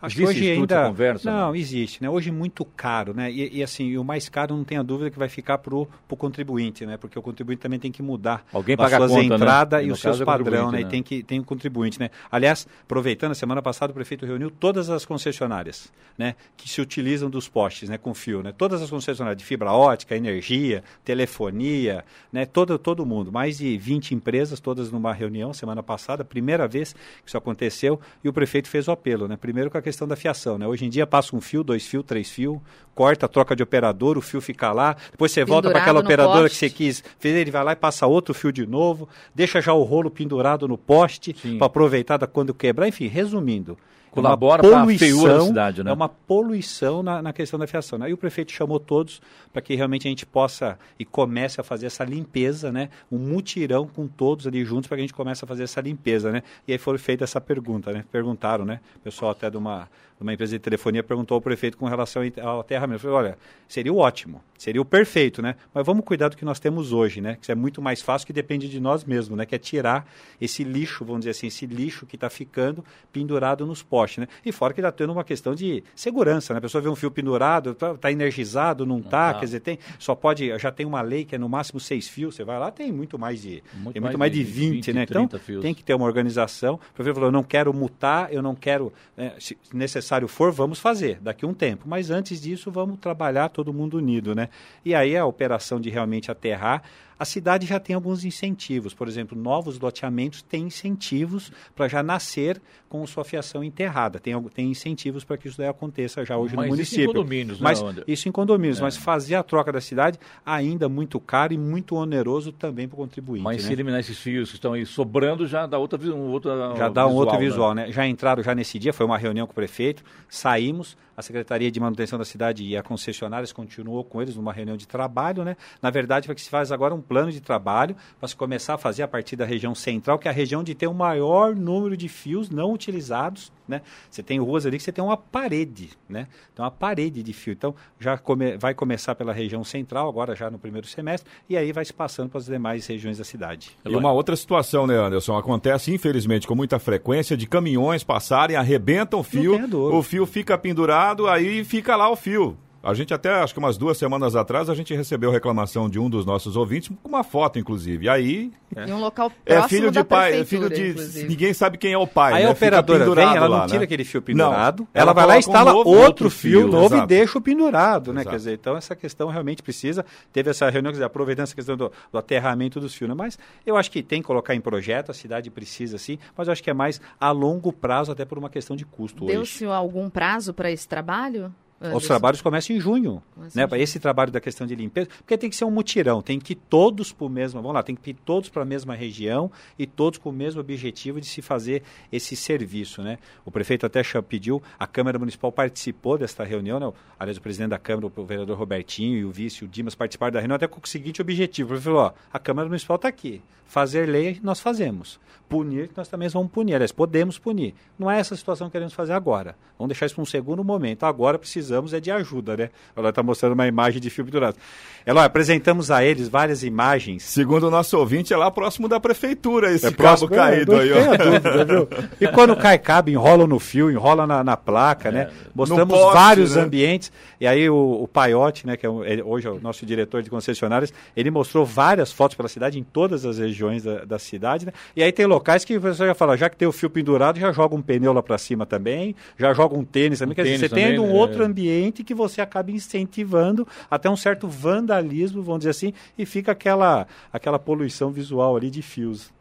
[0.00, 2.10] Acho existe que hoje ainda conversa, não, não, existe, né?
[2.10, 3.30] Hoje muito caro, né?
[3.30, 6.84] E, e, assim, o mais caro não tenha dúvida que vai ficar para o contribuinte,
[6.84, 6.96] né?
[6.96, 9.86] Porque o contribuinte também tem que mudar Alguém paga a suas entrada né?
[9.86, 10.80] e, os seus é padrão, né?
[10.80, 10.86] né?
[10.86, 12.10] E tem que tem o contribuinte, né?
[12.30, 16.34] Aliás, aproveitando, a semana passada o prefeito reuniu todas as concessionárias, né?
[16.56, 17.96] Que se utilizam dos postes, né?
[17.96, 18.52] Com fio, né?
[18.56, 22.44] Todas as concessionárias de fibra ótica, energia, telefonia, né?
[22.44, 27.28] Todo todo mundo, mais de 20 empresas, todas numa reunião semana passada, primeira vez que
[27.28, 29.36] isso aconteceu e o prefeito fez o apelo, né?
[29.36, 30.66] Primeiro com a questão da fiação, né?
[30.66, 32.58] Hoje em dia passa um fio, dois fios, três fios,
[32.92, 36.68] corta, troca de operador, o fio fica lá, depois você volta para aquela operadora poste.
[36.68, 39.84] que você quis, ele vai lá e passa outro fio de novo, deixa já o
[39.84, 43.78] rolo pendurado no poste para aproveitar da quando quebrar, enfim, resumindo,
[44.22, 45.90] colabora para a feiura da cidade, né?
[45.90, 48.02] É uma poluição na, na questão da fiação.
[48.02, 49.20] Aí o prefeito chamou todos
[49.52, 52.88] para que realmente a gente possa e comece a fazer essa limpeza, né?
[53.10, 56.32] Um mutirão com todos ali juntos para que a gente comece a fazer essa limpeza,
[56.32, 56.42] né?
[56.66, 58.04] E aí foi feita essa pergunta, né?
[58.10, 58.80] Perguntaram, né?
[58.96, 59.88] O pessoal até de uma
[60.24, 62.96] uma empresa de telefonia perguntou ao prefeito com relação ao aterramento.
[63.06, 65.56] Eu falei, olha, seria o ótimo, seria o perfeito, né?
[65.74, 67.36] Mas vamos cuidar do que nós temos hoje, né?
[67.40, 69.44] Que é muito mais fácil, que depende de nós mesmos, né?
[69.44, 73.82] Que é tirar esse lixo, vamos dizer assim, esse lixo que está ficando pendurado nos
[73.82, 74.28] postes, né?
[74.44, 76.58] E fora que está tendo uma questão de segurança, né?
[76.58, 79.40] A pessoa vê um fio pendurado, está tá energizado, não está, tá.
[79.40, 82.34] quer dizer, tem, só pode, já tem uma lei que é no máximo seis fios,
[82.34, 84.92] você vai lá, tem muito mais de, muito tem muito mais, mais de 20, 20
[84.94, 85.02] né?
[85.02, 85.60] Então, fios.
[85.60, 86.76] tem que ter uma organização.
[86.76, 90.78] O prefeito falou, eu não quero mutar, eu não quero, né, se necessário for, vamos
[90.78, 91.84] fazer daqui a um tempo.
[91.86, 94.48] Mas antes disso, vamos trabalhar todo mundo unido, né?
[94.84, 96.82] E aí a operação de realmente aterrar
[97.18, 98.92] a cidade já tem alguns incentivos.
[98.94, 104.18] Por exemplo, novos loteamentos têm incentivos para já nascer com sua fiação enterrada.
[104.20, 107.02] Tem, tem incentivos para que isso daí aconteça já hoje mas no município.
[107.02, 108.78] Isso em condomínios, mas né, Isso em condomínios.
[108.78, 108.82] É.
[108.82, 112.98] Mas fazer a troca da cidade ainda muito caro e muito oneroso também para o
[112.98, 113.42] contribuinte.
[113.42, 113.68] Mas né?
[113.68, 117.06] se eliminar esses fios que estão aí sobrando, já dá outra, um outra Já dá
[117.06, 117.86] um outro visual, né?
[117.86, 117.92] né?
[117.92, 121.80] Já entraram já nesse dia, foi uma reunião com o prefeito, saímos, a Secretaria de
[121.80, 125.56] Manutenção da Cidade e a concessionárias continuou com eles numa reunião de trabalho, né?
[125.80, 128.78] Na verdade, é que se faz agora um plano de trabalho para se começar a
[128.78, 131.96] fazer a partir da região central, que é a região de ter o maior número
[131.96, 133.82] de fios não utilizados né?
[134.10, 136.28] Você tem ruas ali que você tem uma parede, né?
[136.54, 137.52] Tem uma parede de fio.
[137.52, 141.72] Então, já come, vai começar pela região central, agora já no primeiro semestre, e aí
[141.72, 143.76] vai se passando para as demais regiões da cidade.
[143.84, 145.36] E uma outra situação, né, Anderson?
[145.36, 151.26] Acontece, infelizmente, com muita frequência, de caminhões passarem, arrebentam o fio, o fio fica pendurado,
[151.26, 152.56] aí fica lá o fio.
[152.86, 156.08] A gente até, acho que umas duas semanas atrás, a gente recebeu reclamação de um
[156.08, 158.08] dos nossos ouvintes, com uma foto, inclusive.
[158.08, 158.52] Aí.
[158.76, 158.84] É.
[158.84, 160.90] Em um local próximo é filho de pai, é filho de.
[160.90, 161.28] Inclusive.
[161.28, 162.34] Ninguém sabe quem é o pai.
[162.34, 162.48] Aí né?
[162.48, 163.84] a operadora vem, ela não lá, tira né?
[163.86, 166.68] aquele fio pendurado, não, ela, ela vai lá e instala um outro, outro, fio, fio
[166.68, 167.02] novo exato.
[167.02, 168.20] e deixa o pendurado, né?
[168.20, 168.30] Exato.
[168.30, 170.06] Quer dizer, então essa questão realmente precisa.
[170.32, 173.16] Teve essa reunião, quer dizer, aproveitando essa questão do, do aterramento dos fios, né?
[173.18, 176.52] Mas eu acho que tem que colocar em projeto, a cidade precisa sim, mas eu
[176.52, 180.08] acho que é mais a longo prazo, até por uma questão de custo Deu-se algum
[180.08, 181.52] prazo para esse trabalho?
[181.94, 183.22] Os trabalhos começam em junho,
[183.54, 183.66] né?
[183.66, 186.54] Para esse trabalho da questão de limpeza, porque tem que ser um mutirão, tem que
[186.54, 189.50] ir todos para o mesmo, vamos lá, tem que ir todos para a mesma região
[189.78, 193.18] e todos com o mesmo objetivo de se fazer esse serviço, né?
[193.44, 196.90] O prefeito até pediu, a Câmara Municipal participou desta reunião, né?
[197.18, 200.40] Aliás, o presidente da Câmara, o vereador Robertinho e o vice, o Dimas, participaram da
[200.40, 204.08] reunião até com o seguinte objetivo, ele falou, ó, a Câmara Municipal está aqui, fazer
[204.08, 207.74] lei nós fazemos, punir nós também vamos punir, aliás, podemos punir.
[207.98, 211.04] Não é essa situação que queremos fazer agora, vamos deixar isso para um segundo momento,
[211.04, 212.70] agora precisamos é de ajuda, né?
[212.94, 214.56] Ela está mostrando uma imagem de fio pendurado.
[215.04, 217.22] Ela, apresentamos a eles várias imagens.
[217.22, 220.92] Segundo o nosso ouvinte, é lá próximo da prefeitura esse é cabo caído é, aí,
[220.92, 221.16] ó.
[221.16, 221.88] Dúvida, viu?
[222.20, 225.22] E quando cai cabo, enrola no fio, enrola na, na placa, né?
[225.22, 225.30] é, né?
[225.54, 226.62] Mostramos poste, vários né?
[226.62, 227.12] ambientes.
[227.40, 230.30] E aí o, o Paiote, né, que é, é, hoje é o nosso diretor de
[230.30, 234.72] concessionárias, ele mostrou várias fotos pela cidade, em todas as regiões da, da cidade, né?
[234.94, 237.52] E aí tem locais que você já fala, já que tem o fio pendurado, já
[237.52, 240.32] joga um pneu lá para cima também, já joga um tênis também.
[240.32, 241.20] Um Quer tênis dizer, você também, tendo um é.
[241.20, 246.26] outro ambiente ambiente que você acaba incentivando até um certo vandalismo, vamos dizer assim, e
[246.26, 249.35] fica aquela, aquela poluição visual ali de fios.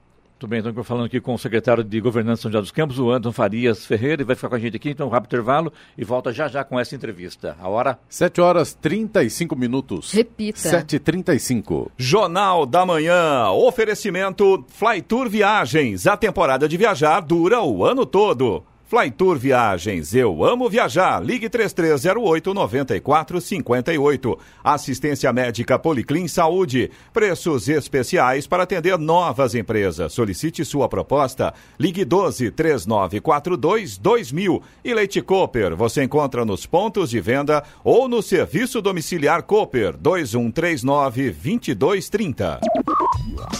[0.45, 2.99] Muito bem, então estou falando aqui com o secretário de Governança São José dos Campos,
[2.99, 5.73] o Anderson Farias Ferreira, e vai ficar com a gente aqui, então um rápido intervalo
[5.97, 7.58] e volta já já com essa entrevista.
[7.60, 7.97] A hora?
[8.08, 10.12] 7 horas 35 minutos.
[10.12, 10.60] Repita.
[10.60, 11.89] 7h35.
[11.97, 16.05] Jornal da Manhã, oferecimento Flytour Viagens.
[16.05, 18.63] A temporada de viajar dura o ano todo.
[18.95, 21.21] Flytour Viagens, eu amo viajar.
[21.21, 24.39] Ligue 3308 9458.
[24.63, 26.89] Assistência médica Policlin Saúde.
[27.12, 30.13] Preços especiais para atender novas empresas.
[30.13, 31.53] Solicite sua proposta.
[31.77, 34.63] Ligue 12 3942 2000.
[34.81, 41.31] E Leite Cooper, você encontra nos pontos de venda ou no serviço domiciliar Cooper 2139
[41.34, 42.62] 2230.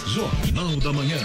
[0.06, 1.18] Jornal da Manhã.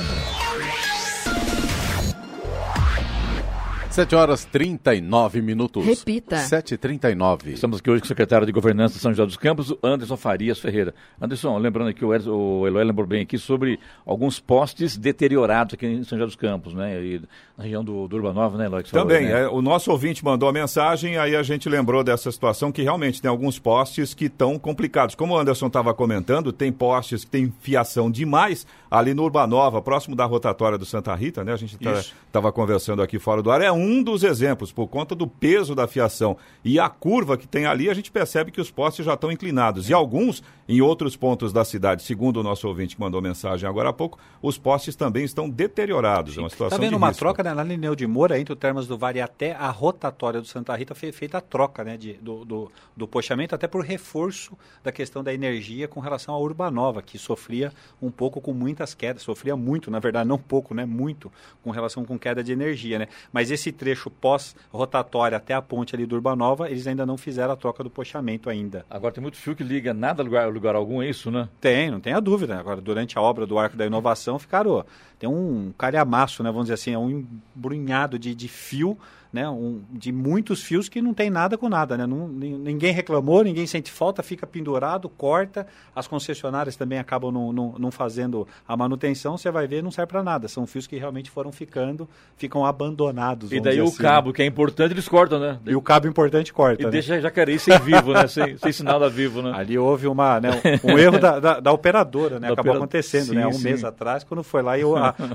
[3.91, 5.86] 7 horas 39 minutos.
[5.86, 6.38] Repita.
[6.38, 7.47] 7h39.
[7.47, 10.60] Estamos aqui hoje com o secretário de Governança de São José dos Campos, Anderson Farias
[10.60, 10.95] Ferreira.
[11.19, 16.06] Anderson, lembrando aqui, o, o Eloy lembrou bem aqui sobre alguns postes deteriorados aqui em
[16.06, 17.04] São José dos Campos, né?
[17.04, 17.21] E
[17.58, 18.82] na região do, do Urbanova, né, Eloy?
[18.84, 19.43] Também, falou, né?
[19.43, 23.21] é, o nosso ouvinte mandou a mensagem, aí a gente lembrou dessa situação que realmente
[23.21, 25.15] tem alguns postes que estão complicados.
[25.15, 30.17] Como o Anderson estava comentando, tem postes que tem fiação demais ali no Urbanova, próximo
[30.17, 31.54] da rotatória do Santa Rita, né?
[31.54, 33.62] A gente estava tá, conversando aqui fora do ar.
[33.62, 37.65] É um dos exemplos, por conta do peso da fiação e a curva que tem
[37.65, 39.89] ali, a gente percebe que os postes já estão inclinados.
[39.89, 43.89] E alguns, em outros pontos da cidade, segundo o nosso ouvinte que mandou mensagem agora
[43.89, 46.38] há pouco, os postes também estão deteriorados.
[46.38, 47.19] É uma situação Está vendo uma risco.
[47.19, 50.47] troca né, na linha de Moura, entre o Termas do Vale até a rotatória do
[50.47, 54.58] Santa Rita, foi feita a troca né, de, do, do, do postamento, até por reforço
[54.84, 58.94] da questão da energia com relação à Urbanova, que sofria um pouco com muita muitas
[58.94, 60.86] quedas, sofria muito, na verdade, não pouco, né?
[60.86, 61.32] Muito
[61.63, 63.08] com relação com queda de energia, né?
[63.32, 67.56] Mas esse trecho pós-rotatória até a ponte ali do Urbanova, eles ainda não fizeram a
[67.56, 68.86] troca do pochamento ainda.
[68.89, 71.48] Agora tem muito fio que liga nada a lugar, lugar algum, é isso, né?
[71.60, 72.58] Tem, não tenha dúvida.
[72.60, 74.84] Agora, durante a obra do Arco da Inovação, ficaram.
[75.20, 76.50] Tem um calhamaço, né?
[76.50, 78.98] Vamos dizer assim, é um embrunhado de, de fio
[79.32, 81.98] né, um, de muitos fios que não tem nada com nada.
[81.98, 82.06] Né?
[82.06, 85.65] Não, ninguém reclamou, ninguém sente falta, fica pendurado, corta.
[85.96, 89.38] As concessionárias também acabam não, não, não fazendo a manutenção.
[89.38, 90.48] Você vai ver, não serve para nada.
[90.48, 93.52] São fios que realmente foram ficando, ficam abandonados.
[93.52, 94.34] E daí o assim, cabo, né?
[94.36, 95.60] que é importante, eles cortam, né?
[95.65, 96.82] E o cabo importante corta.
[96.82, 96.91] E né?
[96.91, 98.28] deixa Jacareí sem vivo, né?
[98.28, 99.54] sem, sem sinal da vivo, né?
[99.56, 100.50] Ali houve uma, né,
[100.84, 102.48] um erro da, da, da operadora, né?
[102.48, 102.78] Da Acabou opera...
[102.78, 103.48] acontecendo, sim, né?
[103.48, 103.63] Um sim.
[103.63, 104.82] mês atrás, quando foi lá e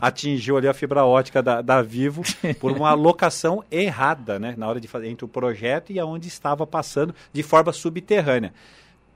[0.00, 2.22] atingiu ali a fibra ótica da, da Vivo
[2.60, 4.54] por uma alocação errada, né?
[4.56, 8.52] Na hora de fazer entre o projeto e aonde estava passando de forma subterrânea.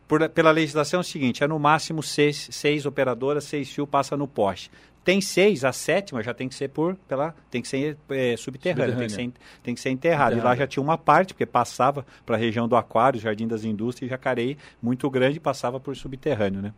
[0.09, 4.17] Por, pela legislação é o seguinte, é no máximo seis, seis operadoras, seis fios passa
[4.17, 4.71] no poste.
[5.03, 8.97] Tem seis, a sétima já tem que ser por pela tem que ser é, subterrânea,
[8.97, 9.33] Tem, que ser,
[9.63, 10.37] tem que ser enterrada.
[10.37, 13.65] E lá já tinha uma parte, porque passava para a região do Aquário, Jardim das
[13.65, 16.73] Indústrias e Jacareí, muito grande, passava por subterrâneo, né?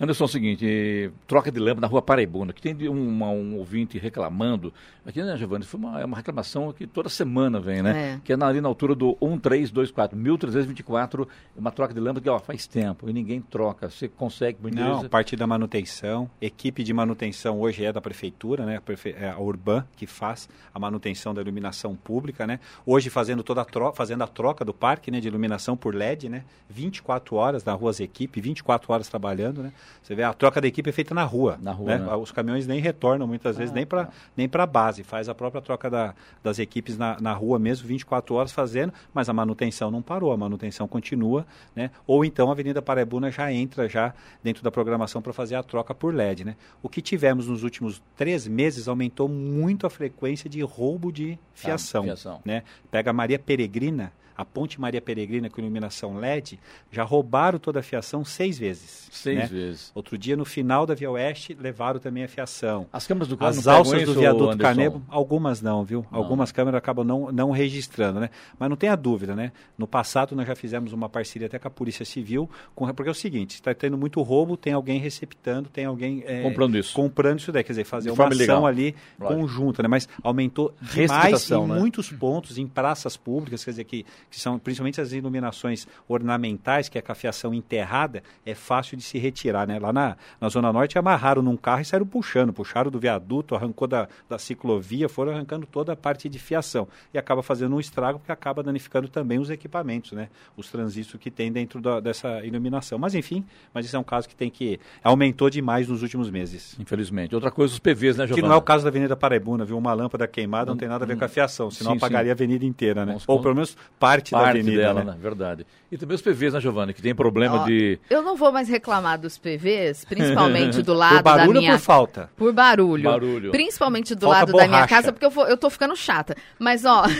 [0.00, 3.98] Anderson, é o seguinte, troca de lâmpada na rua Paraibuna, que tem um, um ouvinte
[3.98, 4.72] reclamando,
[5.04, 8.14] aqui, né, Giovanni, foi uma, é uma reclamação que toda semana vem, né?
[8.14, 8.20] É.
[8.22, 12.38] Que é na, ali na altura do 1324, 1324, uma troca de lâmpada que, ó,
[12.38, 13.90] faz tempo e ninguém troca.
[13.90, 14.58] Você consegue...
[14.72, 18.76] Não, a parte da manutenção, equipe de manutenção hoje é da prefeitura, né?
[18.76, 19.14] A, prefe...
[19.18, 22.60] é a Urban que faz a manutenção da iluminação pública, né?
[22.86, 25.20] Hoje fazendo toda a troca, fazendo a troca do parque, né?
[25.20, 26.44] De iluminação por LED, né?
[26.70, 29.72] 24 horas na ruas equipe, 24 horas trabalhando, né?
[30.02, 31.58] Você vê, a troca da equipe é feita na rua.
[31.60, 31.98] Na rua né?
[31.98, 32.14] Né?
[32.16, 34.08] Os caminhões nem retornam muitas vezes ah, nem para ah.
[34.36, 35.02] nem a base.
[35.02, 39.28] Faz a própria troca da, das equipes na, na rua mesmo, 24 horas fazendo, mas
[39.28, 41.46] a manutenção não parou, a manutenção continua.
[41.74, 41.90] Né?
[42.06, 45.94] Ou então a Avenida Paraibuna já entra já dentro da programação para fazer a troca
[45.94, 46.44] por LED.
[46.44, 46.56] Né?
[46.82, 52.02] O que tivemos nos últimos três meses aumentou muito a frequência de roubo de fiação.
[52.02, 52.40] Ah, fiação.
[52.44, 52.62] Né?
[52.90, 56.60] Pega a Maria Peregrina, a Ponte Maria Peregrina com iluminação LED,
[56.92, 59.08] já roubaram toda a fiação seis vezes.
[59.10, 59.46] Seis né?
[59.46, 59.90] vezes.
[59.96, 62.86] Outro dia, no final da Via Oeste, levaram também a fiação.
[62.92, 66.06] As câmeras do carro As alças do viaduto Carneiro, algumas não, viu?
[66.12, 66.20] Não.
[66.20, 68.30] Algumas câmeras acabam não, não registrando, né?
[68.56, 69.50] Mas não tenha dúvida, né?
[69.76, 73.12] No passado, nós já fizemos uma parceria até com a Polícia Civil, com, porque é
[73.12, 76.22] o seguinte, está tendo muito roubo, tem alguém receptando, tem alguém...
[76.24, 76.94] É, comprando isso.
[76.94, 78.66] Comprando isso daí, quer dizer, fazer uma ação legal.
[78.66, 79.40] ali Lógico.
[79.40, 79.88] conjunta, né?
[79.88, 81.78] Mas aumentou demais em né?
[81.80, 86.98] muitos pontos, em praças públicas, quer dizer, que que são principalmente as iluminações ornamentais, que
[86.98, 89.78] é a cafiação enterrada, é fácil de se retirar, né?
[89.78, 93.88] Lá na, na Zona Norte amarraram num carro e saíram puxando, puxaram do viaduto, arrancou
[93.88, 96.88] da, da ciclovia, foram arrancando toda a parte de fiação.
[97.12, 100.28] E acaba fazendo um estrago porque acaba danificando também os equipamentos, né?
[100.56, 102.98] Os transistores que tem dentro da, dessa iluminação.
[102.98, 104.78] Mas enfim, mas isso é um caso que tem que.
[105.02, 106.76] aumentou demais nos últimos meses.
[106.78, 107.34] Infelizmente.
[107.34, 108.34] Outra coisa, os PVs, né, Giovana?
[108.34, 109.78] Que não é o caso da Avenida Paraibuna, viu?
[109.78, 112.26] Uma lâmpada queimada não, não tem nada a ver com a fiação, senão sim, apagaria
[112.26, 112.30] sim.
[112.30, 113.16] a avenida inteira, né?
[113.26, 115.12] Ou pelo menos parte parte, parte da avenida, dela, né?
[115.12, 115.18] né?
[115.20, 115.66] Verdade.
[115.90, 117.98] E também os PVs, né, Giovanni, que tem problema de...
[118.10, 121.46] Eu não vou mais reclamar dos PVs, principalmente do lado da minha...
[121.46, 122.30] Por barulho ou por falta?
[122.36, 123.04] Por barulho.
[123.04, 123.50] Barulho.
[123.50, 124.70] Principalmente do falta lado borracha.
[124.70, 126.36] da minha casa, porque eu, vou, eu tô ficando chata.
[126.58, 127.04] Mas, ó...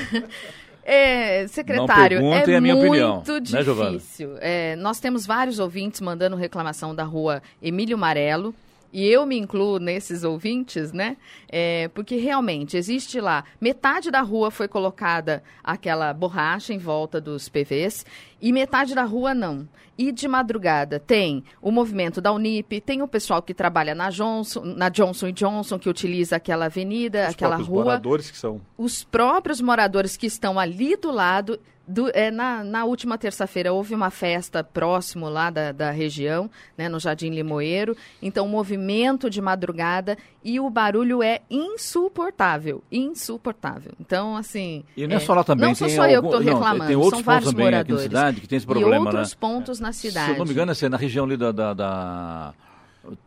[0.90, 4.30] É, secretário, é, é muito opinião, né, difícil.
[4.30, 8.54] Né, é, nós temos vários ouvintes mandando reclamação da rua Emílio Marelo,
[8.92, 11.16] e eu me incluo nesses ouvintes, né?
[11.48, 17.48] É, porque realmente existe lá, metade da rua foi colocada aquela borracha em volta dos
[17.48, 18.06] PVs
[18.40, 19.68] e metade da rua não.
[19.96, 24.62] E de madrugada tem o movimento da Unip, tem o pessoal que trabalha na Johnson,
[24.64, 27.80] na Johnson Johnson que utiliza aquela avenida, os aquela rua.
[27.80, 28.60] Os moradores que são.
[28.76, 31.58] Os próprios moradores que estão ali do lado
[31.88, 36.86] do, é, na, na, última terça-feira houve uma festa próximo lá da, da região, né,
[36.88, 37.96] no Jardim Limoeiro.
[38.20, 42.82] Então, movimento de madrugada e o barulho é insuportável.
[42.92, 43.92] Insuportável.
[43.98, 44.84] Então, assim.
[44.94, 45.68] E não é, só lá também.
[45.68, 48.04] Não sou só eu que estou reclamando, tem outros são vários também moradores.
[48.04, 48.96] Aqui na cidade que tem esse problema.
[48.96, 49.36] E outros né?
[49.40, 50.26] pontos na cidade.
[50.26, 52.54] Se eu não me engano, é na região ali da, da, da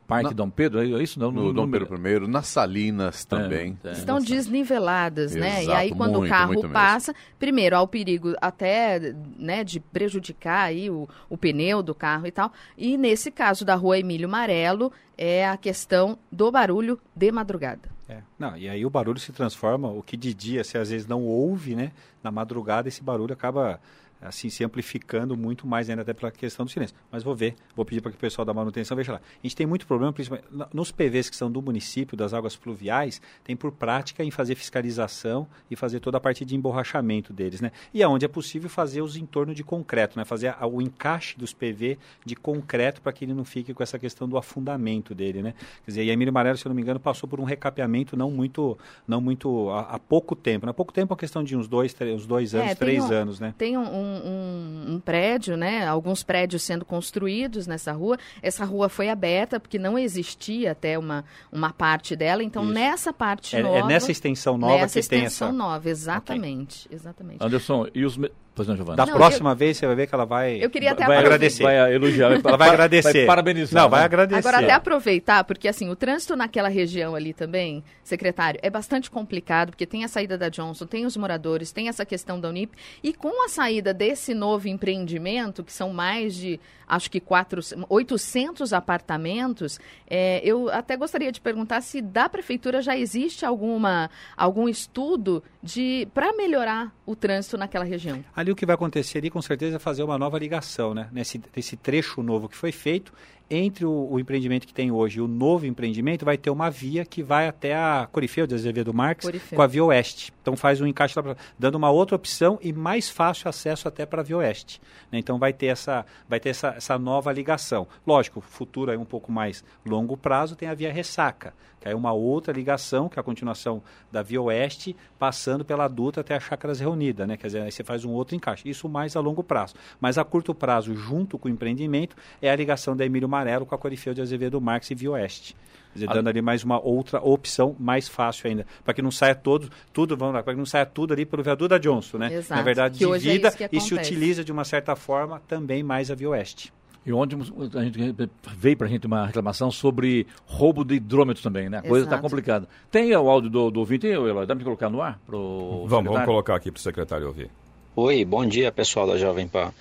[0.08, 1.32] Parque na, Dom Pedro, é isso não?
[1.32, 3.78] No, no número primeiro, nas Salinas também.
[3.84, 3.92] É, é.
[3.92, 5.62] Estão desniveladas, né?
[5.62, 7.28] Exato, e aí quando muito, o carro passa, mesmo.
[7.40, 12.32] primeiro há o perigo até né, de prejudicar aí o, o pneu do carro e
[12.32, 12.52] tal.
[12.78, 17.90] E nesse caso da rua Emílio Marelo, é a questão do barulho de madrugada.
[18.10, 18.22] É.
[18.38, 21.24] Não, e aí o barulho se transforma, o que de dia você às vezes não
[21.24, 21.92] ouve, né?
[22.22, 23.80] Na madrugada esse barulho acaba
[24.22, 26.96] assim se amplificando muito mais ainda até pela questão do silêncio.
[27.12, 29.18] Mas vou ver, vou pedir para que o pessoal da manutenção veja lá.
[29.20, 33.22] A gente tem muito problema, principalmente nos PVs que são do município, das águas pluviais,
[33.44, 37.72] tem por prática em fazer fiscalização e fazer toda a parte de emborrachamento deles, né?
[37.94, 40.26] E aonde é possível fazer os entornos de concreto, né?
[40.26, 44.28] Fazer o encaixe dos PV de concreto para que ele não fique com essa questão
[44.28, 45.54] do afundamento dele, né?
[45.86, 48.16] Quer dizer, e a Emílio Marelo, se eu não me engano, passou por um recapeamento
[48.16, 50.70] não muito, não muito há, pouco tempo.
[50.70, 53.04] Há pouco tempo é uma questão de uns dois, três, uns dois anos, é, três
[53.04, 53.54] um, anos, né?
[53.58, 55.86] Tem um, um, um, prédio, né?
[55.88, 58.18] Alguns prédios sendo construídos nessa rua.
[58.42, 62.44] Essa rua foi aberta porque não existia até uma, uma parte dela.
[62.44, 62.74] Então, Isso.
[62.74, 63.80] nessa parte é, nova...
[63.80, 65.46] É nessa extensão nova nessa que tem essa...
[65.46, 66.86] extensão nova, exatamente.
[66.86, 66.96] Okay.
[66.96, 67.44] exatamente.
[67.44, 68.20] Anderson, e os...
[68.54, 68.98] Pois não, Giovana.
[68.98, 69.56] Da não, próxima eu...
[69.56, 70.58] vez você vai ver que ela vai.
[70.62, 71.64] Eu queria até vai agradecer.
[71.64, 72.32] Vai elogiar.
[72.44, 73.14] Ela vai agradecer.
[73.14, 73.82] Vai parabenizar.
[73.82, 74.40] Não, vai agradecer.
[74.40, 79.70] Agora, até aproveitar, porque assim, o trânsito naquela região ali também, secretário, é bastante complicado,
[79.70, 82.74] porque tem a saída da Johnson, tem os moradores, tem essa questão da Unip.
[83.02, 86.60] E com a saída desse novo empreendimento, que são mais de,
[86.92, 92.98] acho que, quatro, 800 apartamentos, é, eu até gostaria de perguntar se da prefeitura já
[92.98, 98.22] existe alguma, algum estudo de para melhorar o trânsito naquela região.
[98.36, 101.08] Ali o que vai acontecer ali, com certeza, é fazer uma nova ligação, né?
[101.14, 103.14] Nesse, nesse trecho novo que foi feito,
[103.52, 107.04] entre o, o, empreendimento que tem hoje e o novo empreendimento, vai ter uma via
[107.04, 109.58] que vai até a Corifeu de Azevedo Marques Corifeu.
[109.58, 110.34] com a Via Oeste.
[110.42, 114.06] Então faz um encaixe lá, pra, dando uma outra opção e mais fácil acesso até
[114.06, 114.82] para a Via Oeste.
[115.12, 115.20] Né?
[115.20, 117.86] Então vai ter, essa, vai ter essa, essa nova ligação.
[118.08, 121.96] Lógico, o futuro é um pouco mais longo prazo, tem a Via Ressaca, que é
[121.96, 123.82] uma outra ligação, que é a continuação
[124.12, 127.36] da Via Oeste, passando pela Dutra até a Chácaras Reunida, né?
[127.36, 128.70] Quer dizer, aí você faz um outro encaixe.
[128.70, 129.74] Isso mais a longo prazo.
[130.00, 133.76] Mas a curto prazo, junto com o empreendimento, é a ligação da Emílio Amarelo com
[133.76, 135.56] a Corifeu de Azevedo Marques e Via Oeste.
[135.94, 138.66] Quer dizer, dando ali mais uma outra opção mais fácil ainda.
[138.84, 141.44] Para que não saia todo, tudo, vamos lá, para que não saia tudo ali pelo
[141.44, 142.34] viaduto da Johnson, né?
[142.34, 146.16] Exato, Na verdade, divida é e se utiliza de uma certa forma também mais a
[146.16, 146.72] Via Oeste.
[147.04, 147.38] E ontem
[147.74, 148.16] a gente
[148.56, 151.80] veio para a gente uma reclamação sobre roubo de hidrômetros também, né?
[151.80, 152.68] A coisa está complicada.
[152.92, 154.46] Tem o áudio do, do ouvinte, Eloy?
[154.46, 155.20] Dá para colocar no ar?
[155.26, 157.50] Pro vamos, vamos colocar aqui para o secretário ouvir.
[157.96, 159.74] Oi, bom dia pessoal da Jovem Pan.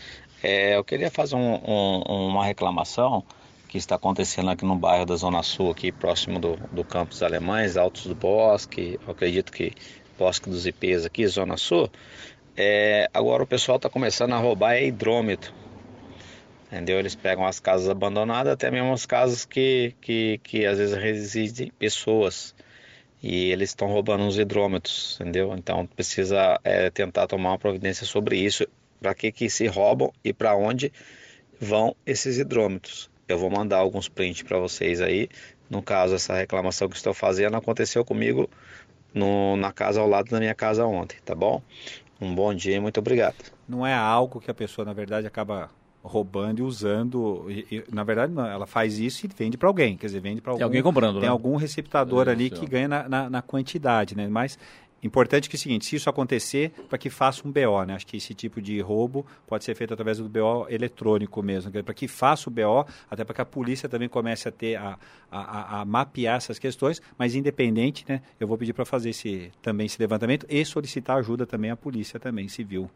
[0.43, 3.23] É, eu queria fazer um, um, uma reclamação
[3.71, 7.77] que está acontecendo aqui no bairro da Zona Sul, aqui próximo do, do Campos Alemães,
[7.77, 9.73] Altos do Bosque, acredito que
[10.19, 11.89] Bosque dos IPs aqui, Zona Sul.
[12.57, 15.55] É, agora o pessoal está começando a roubar hidrômetro
[16.67, 16.99] entendeu?
[16.99, 21.71] Eles pegam as casas abandonadas, até mesmo as casas que, que, que às vezes residem
[21.79, 22.55] pessoas
[23.23, 25.55] e eles estão roubando os hidrômetros, entendeu?
[25.57, 28.67] Então precisa é, tentar tomar uma providência sobre isso,
[29.01, 30.93] para que que se roubam e para onde
[31.61, 33.11] vão esses hidrômetros.
[33.33, 35.29] Eu vou mandar alguns prints para vocês aí.
[35.69, 38.49] No caso, essa reclamação que estou fazendo aconteceu comigo
[39.15, 41.63] no, na casa ao lado da minha casa ontem, tá bom?
[42.21, 43.37] Um bom dia e muito obrigado.
[43.69, 45.71] Não é algo que a pessoa, na verdade, acaba
[46.03, 47.47] roubando e usando.
[47.49, 49.97] E, e, na verdade, não, ela faz isso e vende para alguém.
[49.97, 50.61] Quer dizer, vende para alguém.
[50.61, 51.29] Tem alguém comprando, Tem né?
[51.29, 54.29] algum receptador é, ali que ganha na, na, na, quantidade, né?
[54.29, 54.59] Mas
[55.03, 57.95] importante que é o seguinte, se isso acontecer, para que faça um BO, né?
[57.95, 61.95] Acho que esse tipo de roubo pode ser feito através do BO eletrônico mesmo, para
[61.95, 64.99] que faça o BO, até para que a polícia também comece a ter a,
[65.31, 68.23] a, a, mapear essas questões, mas independente, né?
[68.39, 72.19] Eu vou pedir para fazer esse também esse levantamento e solicitar ajuda também à polícia
[72.21, 72.91] também civil.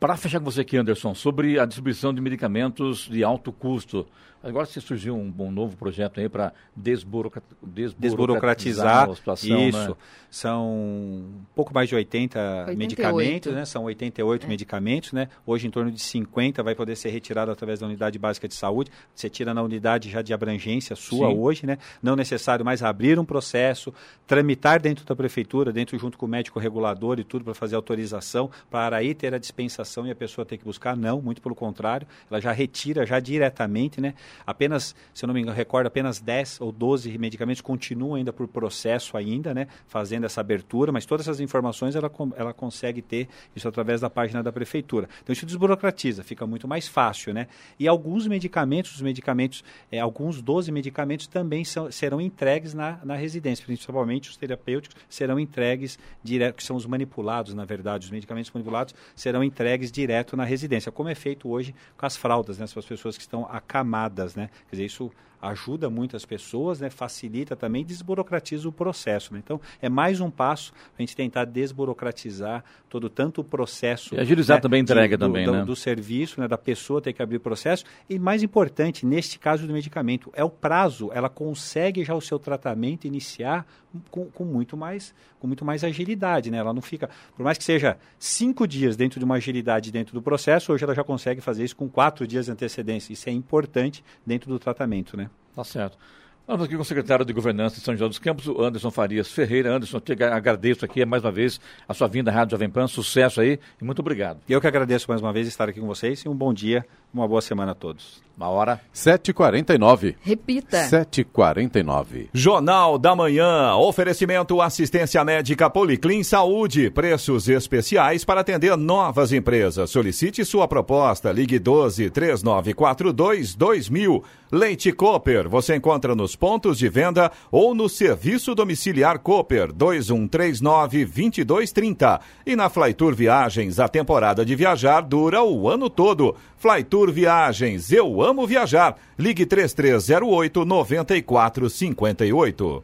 [0.00, 4.06] Para fechar com você aqui, Anderson, sobre a distribuição de medicamentos de alto custo.
[4.40, 9.68] Agora se surgiu um, um novo projeto aí para desburocratizar, desburocratizar a situação.
[9.68, 9.88] Isso.
[9.88, 9.96] Né?
[10.30, 12.78] São um pouco mais de 80 88.
[12.78, 13.64] medicamentos, né?
[13.64, 14.48] São 88 é.
[14.48, 15.28] medicamentos, né?
[15.44, 18.92] Hoje em torno de 50 vai poder ser retirado através da unidade básica de saúde.
[19.12, 21.36] Você tira na unidade já de abrangência sua Sim.
[21.36, 21.76] hoje, né?
[22.00, 23.92] Não necessário mais abrir um processo,
[24.24, 28.48] tramitar dentro da prefeitura, dentro junto com o médico regulador e tudo para fazer autorização,
[28.70, 30.96] para aí ter a dispensação e a pessoa ter que buscar.
[30.96, 32.06] Não, muito pelo contrário.
[32.30, 34.14] Ela já retira já diretamente, né?
[34.46, 38.48] Apenas, se eu não me engano, recordo, apenas 10 ou 12 medicamentos continuam ainda por
[38.48, 43.68] processo ainda, né, fazendo essa abertura, mas todas essas informações ela, ela consegue ter isso
[43.68, 45.08] através da página da prefeitura.
[45.22, 47.46] Então isso desburocratiza, fica muito mais fácil, né?
[47.78, 53.14] E alguns medicamentos, os medicamentos, é, alguns 12 medicamentos também são, serão entregues na, na
[53.14, 58.50] residência, principalmente os terapêuticos serão entregues direto, que são os manipulados, na verdade, os medicamentos
[58.50, 62.84] manipulados serão entregues direto na residência, como é feito hoje com as fraldas, né, as
[62.84, 64.50] pessoas que estão acamadas né?
[64.68, 65.10] Quer dizer, isso
[65.40, 66.90] ajuda muitas pessoas, né?
[66.90, 69.32] facilita também, desburocratiza o processo.
[69.32, 69.40] Né?
[69.42, 74.14] Então, é mais um passo para a gente tentar desburocratizar todo tanto o processo.
[74.14, 74.60] E agilizar né?
[74.60, 75.64] também a entrega de, também, do, né?
[75.64, 76.48] do, serviço, né?
[76.48, 77.84] da pessoa ter que abrir o processo.
[78.08, 81.10] E mais importante, neste caso do medicamento, é o prazo.
[81.12, 83.66] Ela consegue já o seu tratamento iniciar
[84.10, 86.58] com, com, muito mais com muito mais agilidade, né?
[86.58, 90.20] Ela não fica, por mais que seja cinco dias dentro de uma agilidade dentro do
[90.20, 93.12] processo, hoje ela já consegue fazer isso com quatro dias de antecedência.
[93.12, 95.27] Isso é importante dentro do tratamento, né?
[95.58, 95.98] Tá certo.
[96.46, 99.28] Vamos aqui com o secretário de Governança de São José dos Campos, o Anderson Farias
[99.28, 99.74] Ferreira.
[99.74, 102.86] Anderson, te agradeço aqui mais uma vez a sua vinda à Rádio Jovem Pan.
[102.86, 104.38] Sucesso aí e muito obrigado.
[104.48, 107.26] Eu que agradeço mais uma vez estar aqui com vocês e um bom dia, uma
[107.26, 108.22] boa semana a todos.
[108.34, 108.80] Uma hora.
[108.94, 110.14] 7h49.
[110.20, 110.84] Repita.
[110.84, 112.28] 7h49.
[112.32, 113.74] Jornal da Manhã.
[113.74, 116.88] Oferecimento assistência médica Policlin Saúde.
[116.88, 119.90] Preços especiais para atender novas empresas.
[119.90, 121.32] Solicite sua proposta.
[121.32, 124.24] Ligue 12 3942 2000.
[124.50, 125.48] Leite Cooper.
[125.48, 132.20] Você encontra nos pontos de venda ou no serviço domiciliar Cooper 2139 2230.
[132.46, 136.36] E na Flytour Viagens, a temporada de viajar dura o ano todo.
[136.56, 138.96] Flytour Viagens, eu amo viajar.
[139.18, 142.82] Ligue 3308 9458.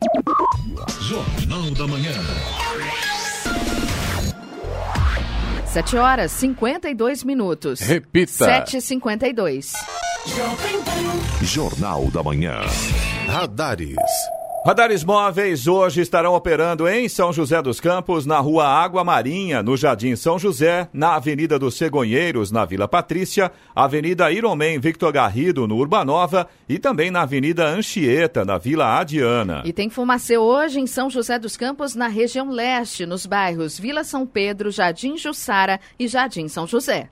[1.01, 2.13] Jornal da Manhã.
[5.75, 7.81] 7 horas 52 minutos.
[7.81, 8.63] Repita.
[8.65, 9.73] 7h52.
[11.43, 12.61] Jornal da Manhã.
[13.27, 13.97] Radares.
[14.67, 19.77] Radares móveis hoje estarão operando em São José dos Campos, na rua Água Marinha, no
[19.77, 25.77] Jardim São José, na Avenida dos Cegonheiros, na Vila Patrícia, Avenida Ironman Victor Garrido, no
[25.77, 29.61] Urbanova e também na Avenida Anchieta, na Vila Adiana.
[29.67, 34.03] E tem Fumacê hoje em São José dos Campos, na região leste, nos bairros Vila
[34.03, 37.11] São Pedro, Jardim Jussara e Jardim São José.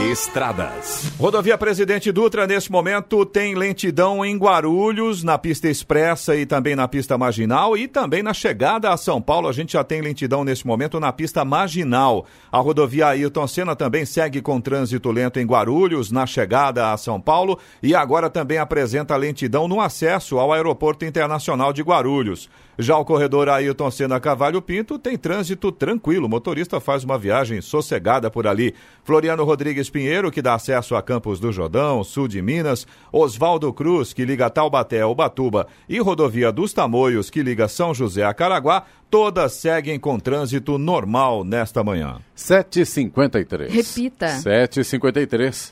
[0.00, 1.12] Estradas.
[1.18, 6.88] Rodovia Presidente Dutra, nesse momento, tem lentidão em Guarulhos, na pista expressa e também na
[6.88, 7.76] pista marginal.
[7.76, 11.12] E também na chegada a São Paulo, a gente já tem lentidão nesse momento na
[11.12, 12.26] pista marginal.
[12.50, 17.20] A rodovia Ailton Senna também segue com trânsito lento em Guarulhos, na chegada a São
[17.20, 17.58] Paulo.
[17.82, 22.50] E agora também apresenta lentidão no acesso ao Aeroporto Internacional de Guarulhos.
[22.78, 26.26] Já o corredor Ailton Senna Cavalho Pinto tem trânsito tranquilo.
[26.26, 28.74] O motorista faz uma viagem sossegada por ali.
[29.04, 32.86] Floriano Rodrigues Pinheiro, que dá acesso a Campos do Jordão, sul de Minas.
[33.12, 35.66] Oswaldo Cruz, que liga Taubaté ao Batuba.
[35.88, 38.84] E Rodovia dos Tamoios, que liga São José a Caraguá.
[39.10, 42.18] Todas seguem com trânsito normal nesta manhã.
[42.36, 43.68] 7h53.
[43.68, 44.26] Repita.
[44.38, 45.70] 7h53.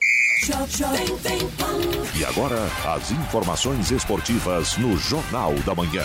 [2.18, 6.04] E agora, as informações esportivas no Jornal da Manhã.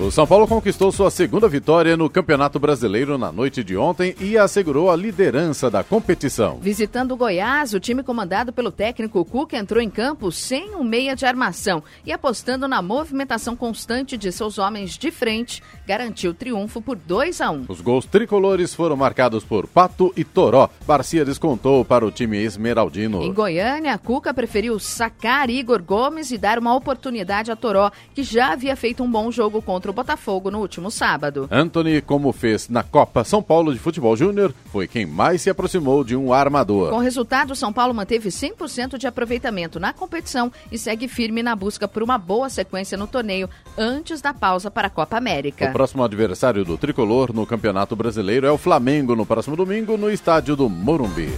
[0.00, 4.38] O São Paulo conquistou sua segunda vitória no Campeonato Brasileiro na noite de ontem e
[4.38, 6.60] assegurou a liderança da competição.
[6.62, 11.16] Visitando o Goiás, o time comandado pelo técnico Cuca entrou em campo sem um meia
[11.16, 16.80] de armação e apostando na movimentação constante de seus homens de frente, garantiu o triunfo
[16.80, 17.64] por 2 a 1.
[17.68, 20.70] Os gols tricolores foram marcados por Pato e Toró.
[20.86, 23.20] Barcia descontou para o time esmeraldino.
[23.24, 28.52] Em Goiânia, Cuca preferiu sacar Igor Gomes e dar uma oportunidade a Toró, que já
[28.52, 31.48] havia feito um bom jogo contra o Botafogo no último sábado.
[31.50, 36.04] Anthony, como fez na Copa São Paulo de Futebol Júnior, foi quem mais se aproximou
[36.04, 36.90] de um armador.
[36.90, 41.54] Com o resultado, São Paulo manteve 100% de aproveitamento na competição e segue firme na
[41.54, 45.68] busca por uma boa sequência no torneio antes da pausa para a Copa América.
[45.68, 50.10] O próximo adversário do tricolor no Campeonato Brasileiro é o Flamengo no próximo domingo no
[50.10, 51.30] estádio do Morumbi.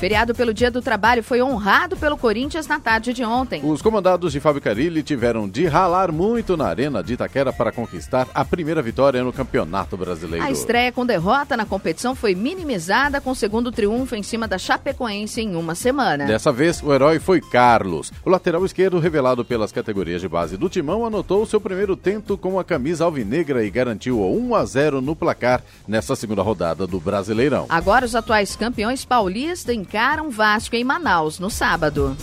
[0.00, 3.60] Feriado pelo Dia do Trabalho foi honrado pelo Corinthians na tarde de ontem.
[3.62, 8.26] Os comandados de Fábio Carilli tiveram de ralar muito na Arena de Itaquera para conquistar
[8.32, 10.42] a primeira vitória no Campeonato Brasileiro.
[10.42, 14.56] A estreia com derrota na competição foi minimizada com o segundo triunfo em cima da
[14.56, 16.24] Chapecoense em uma semana.
[16.24, 18.10] Dessa vez, o herói foi Carlos.
[18.24, 22.58] O lateral esquerdo, revelado pelas categorias de base do Timão, anotou seu primeiro tento com
[22.58, 26.98] a camisa alvinegra e garantiu o 1 a 0 no placar nessa segunda rodada do
[26.98, 27.66] Brasileirão.
[27.68, 32.16] Agora os atuais campeões paulistas encaram Vasco em Manaus no sábado.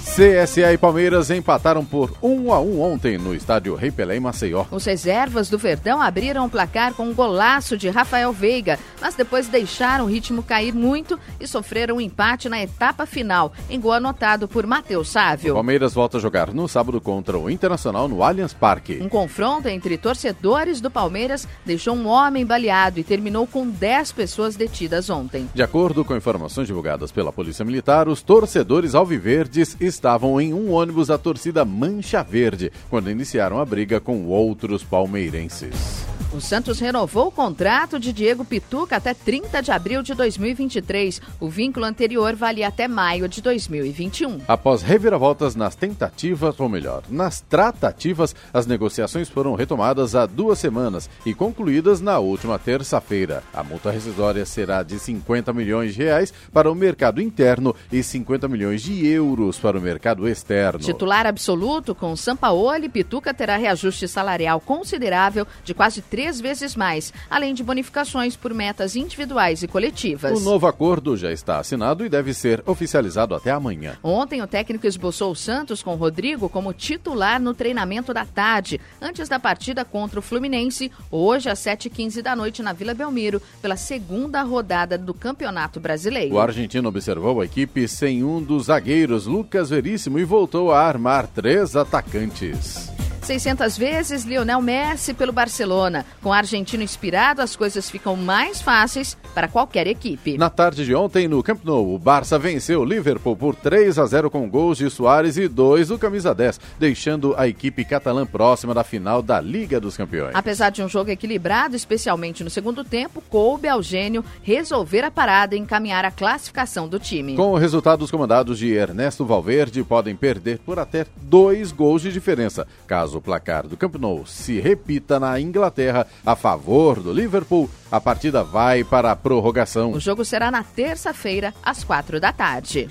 [0.00, 4.64] CSA e Palmeiras empataram por 1 a 1 ontem no estádio Rei Pelé em Maceió.
[4.70, 9.46] Os reservas do Verdão abriram o placar com um golaço de Rafael Veiga, mas depois
[9.46, 14.48] deixaram o ritmo cair muito e sofreram um empate na etapa final, em gol anotado
[14.48, 15.52] por Matheus Sávio.
[15.52, 18.98] O Palmeiras volta a jogar no sábado contra o Internacional no Allianz Parque.
[19.00, 24.56] Um confronto entre torcedores do Palmeiras deixou um homem baleado e terminou com 10 pessoas
[24.56, 25.48] detidas ontem.
[25.54, 31.08] De acordo com informações divulgadas pela Polícia Militar, os torcedores alviverdes estavam em um ônibus
[31.08, 36.06] da torcida Mancha Verde quando iniciaram a briga com outros palmeirenses.
[36.32, 41.20] O Santos renovou o contrato de Diego Pituca até 30 de abril de 2023.
[41.40, 44.42] O vínculo anterior valia até maio de 2021.
[44.46, 51.10] Após reviravoltas nas tentativas, ou melhor, nas tratativas, as negociações foram retomadas há duas semanas
[51.26, 53.42] e concluídas na última terça-feira.
[53.52, 58.46] A multa rescisória será de 50 milhões de reais para o mercado interno e 50
[58.46, 60.78] milhões de euros para o mercado externo.
[60.78, 67.54] Titular absoluto com Sampaoli, Pituca terá reajuste salarial considerável de quase três vezes mais, além
[67.54, 70.38] de bonificações por metas individuais e coletivas.
[70.38, 73.96] O novo acordo já está assinado e deve ser oficializado até amanhã.
[74.02, 79.30] Ontem, o técnico esboçou o Santos com Rodrigo como titular no treinamento da tarde, antes
[79.30, 84.42] da partida contra o Fluminense, hoje às 7h15 da noite na Vila Belmiro, pela segunda
[84.42, 86.34] rodada do Campeonato Brasileiro.
[86.34, 91.26] O argentino observou a equipe sem um dos zagueiros, Lucas Veríssimo, e voltou a armar
[91.26, 92.99] três atacantes.
[93.22, 96.04] 600 vezes Lionel Messi pelo Barcelona.
[96.22, 100.36] Com o argentino inspirado, as coisas ficam mais fáceis para qualquer equipe.
[100.38, 104.06] Na tarde de ontem, no Camp Nou, o Barça venceu o Liverpool por 3 a
[104.06, 108.74] 0 com gols de Soares e dois do camisa 10, deixando a equipe catalã próxima
[108.74, 110.34] da final da Liga dos Campeões.
[110.34, 115.54] Apesar de um jogo equilibrado, especialmente no segundo tempo, coube ao gênio resolver a parada
[115.54, 117.36] e encaminhar a classificação do time.
[117.36, 122.12] Com o resultado, os comandados de Ernesto Valverde podem perder por até dois gols de
[122.12, 127.68] diferença, caso o placar do Camp Nou se repita na Inglaterra a favor do Liverpool,
[127.90, 129.92] a partida vai para a prorrogação.
[129.92, 132.88] O jogo será na terça-feira, às quatro da tarde.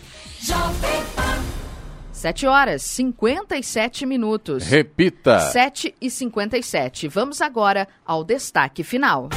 [2.12, 4.66] 7 horas 57 minutos.
[4.66, 5.40] Repita.
[5.40, 7.08] 7 e 57.
[7.08, 9.30] Vamos agora ao destaque final.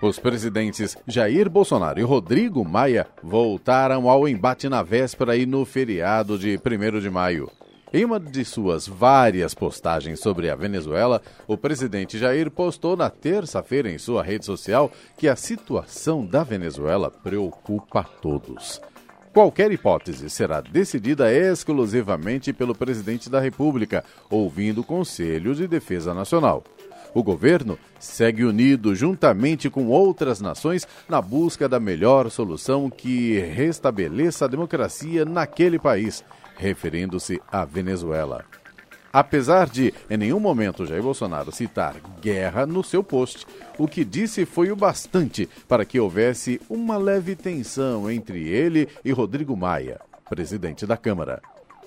[0.00, 6.38] Os presidentes Jair Bolsonaro e Rodrigo Maia voltaram ao embate na véspera e no feriado
[6.38, 7.50] de 1 de maio.
[7.90, 13.90] Em uma de suas várias postagens sobre a Venezuela, o presidente Jair postou na terça-feira
[13.90, 18.78] em sua rede social que a situação da Venezuela preocupa a todos.
[19.32, 26.64] Qualquer hipótese será decidida exclusivamente pelo presidente da República, ouvindo o Conselho de Defesa Nacional.
[27.14, 34.44] O governo segue unido juntamente com outras nações na busca da melhor solução que restabeleça
[34.44, 36.22] a democracia naquele país,
[36.58, 38.44] referindo-se à Venezuela.
[39.10, 43.46] Apesar de, em nenhum momento, Jair Bolsonaro citar guerra no seu post,
[43.78, 49.10] o que disse foi o bastante para que houvesse uma leve tensão entre ele e
[49.10, 49.98] Rodrigo Maia,
[50.28, 51.40] presidente da Câmara.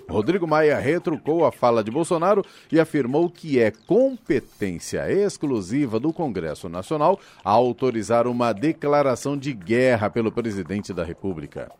[0.10, 6.68] Rodrigo Maia retrucou a fala de Bolsonaro e afirmou que é competência exclusiva do Congresso
[6.68, 11.72] Nacional autorizar uma declaração de guerra pelo presidente da República.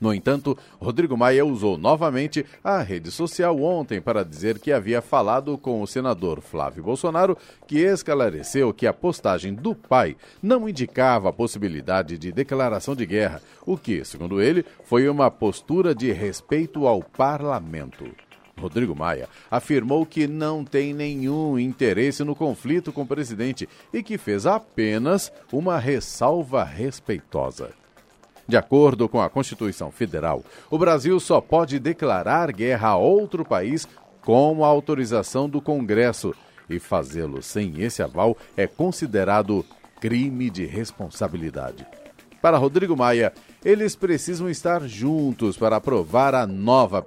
[0.00, 5.56] No entanto, Rodrigo Maia usou novamente a rede social ontem para dizer que havia falado
[5.56, 7.36] com o senador Flávio Bolsonaro,
[7.66, 13.40] que esclareceu que a postagem do pai não indicava a possibilidade de declaração de guerra,
[13.64, 18.04] o que, segundo ele, foi uma postura de respeito ao parlamento.
[18.60, 24.16] Rodrigo Maia afirmou que não tem nenhum interesse no conflito com o presidente e que
[24.16, 27.83] fez apenas uma ressalva respeitosa.
[28.46, 33.88] De acordo com a Constituição Federal, o Brasil só pode declarar guerra a outro país
[34.20, 36.34] com a autorização do Congresso
[36.68, 39.64] e fazê-lo sem esse aval é considerado
[40.00, 41.86] crime de responsabilidade.
[42.40, 43.32] Para Rodrigo Maia,
[43.64, 47.02] eles precisam estar juntos para aprovar a nova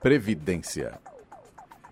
[0.00, 0.98] Previdência.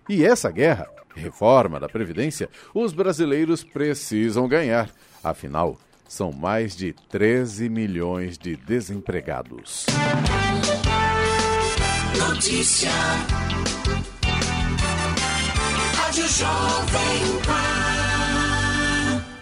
[0.07, 4.89] E essa guerra, reforma da Previdência, os brasileiros precisam ganhar.
[5.23, 5.77] Afinal,
[6.11, 9.85] são mais de 13 milhões de desempregados.
[12.19, 12.91] Notícia.
[15.95, 17.80] Rádio Jovem Pan.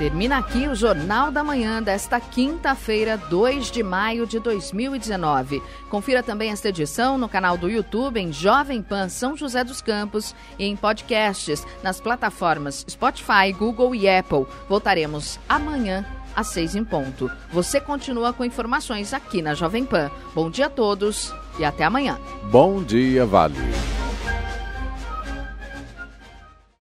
[0.00, 5.62] Termina aqui o Jornal da Manhã desta quinta-feira, 2 de maio de 2019.
[5.90, 10.34] Confira também esta edição no canal do YouTube em Jovem Pan São José dos Campos
[10.58, 14.46] e em podcasts nas plataformas Spotify, Google e Apple.
[14.70, 16.02] Voltaremos amanhã
[16.34, 17.30] às seis em ponto.
[17.52, 20.10] Você continua com informações aqui na Jovem Pan.
[20.34, 22.18] Bom dia a todos e até amanhã.
[22.44, 23.54] Bom dia, Vale.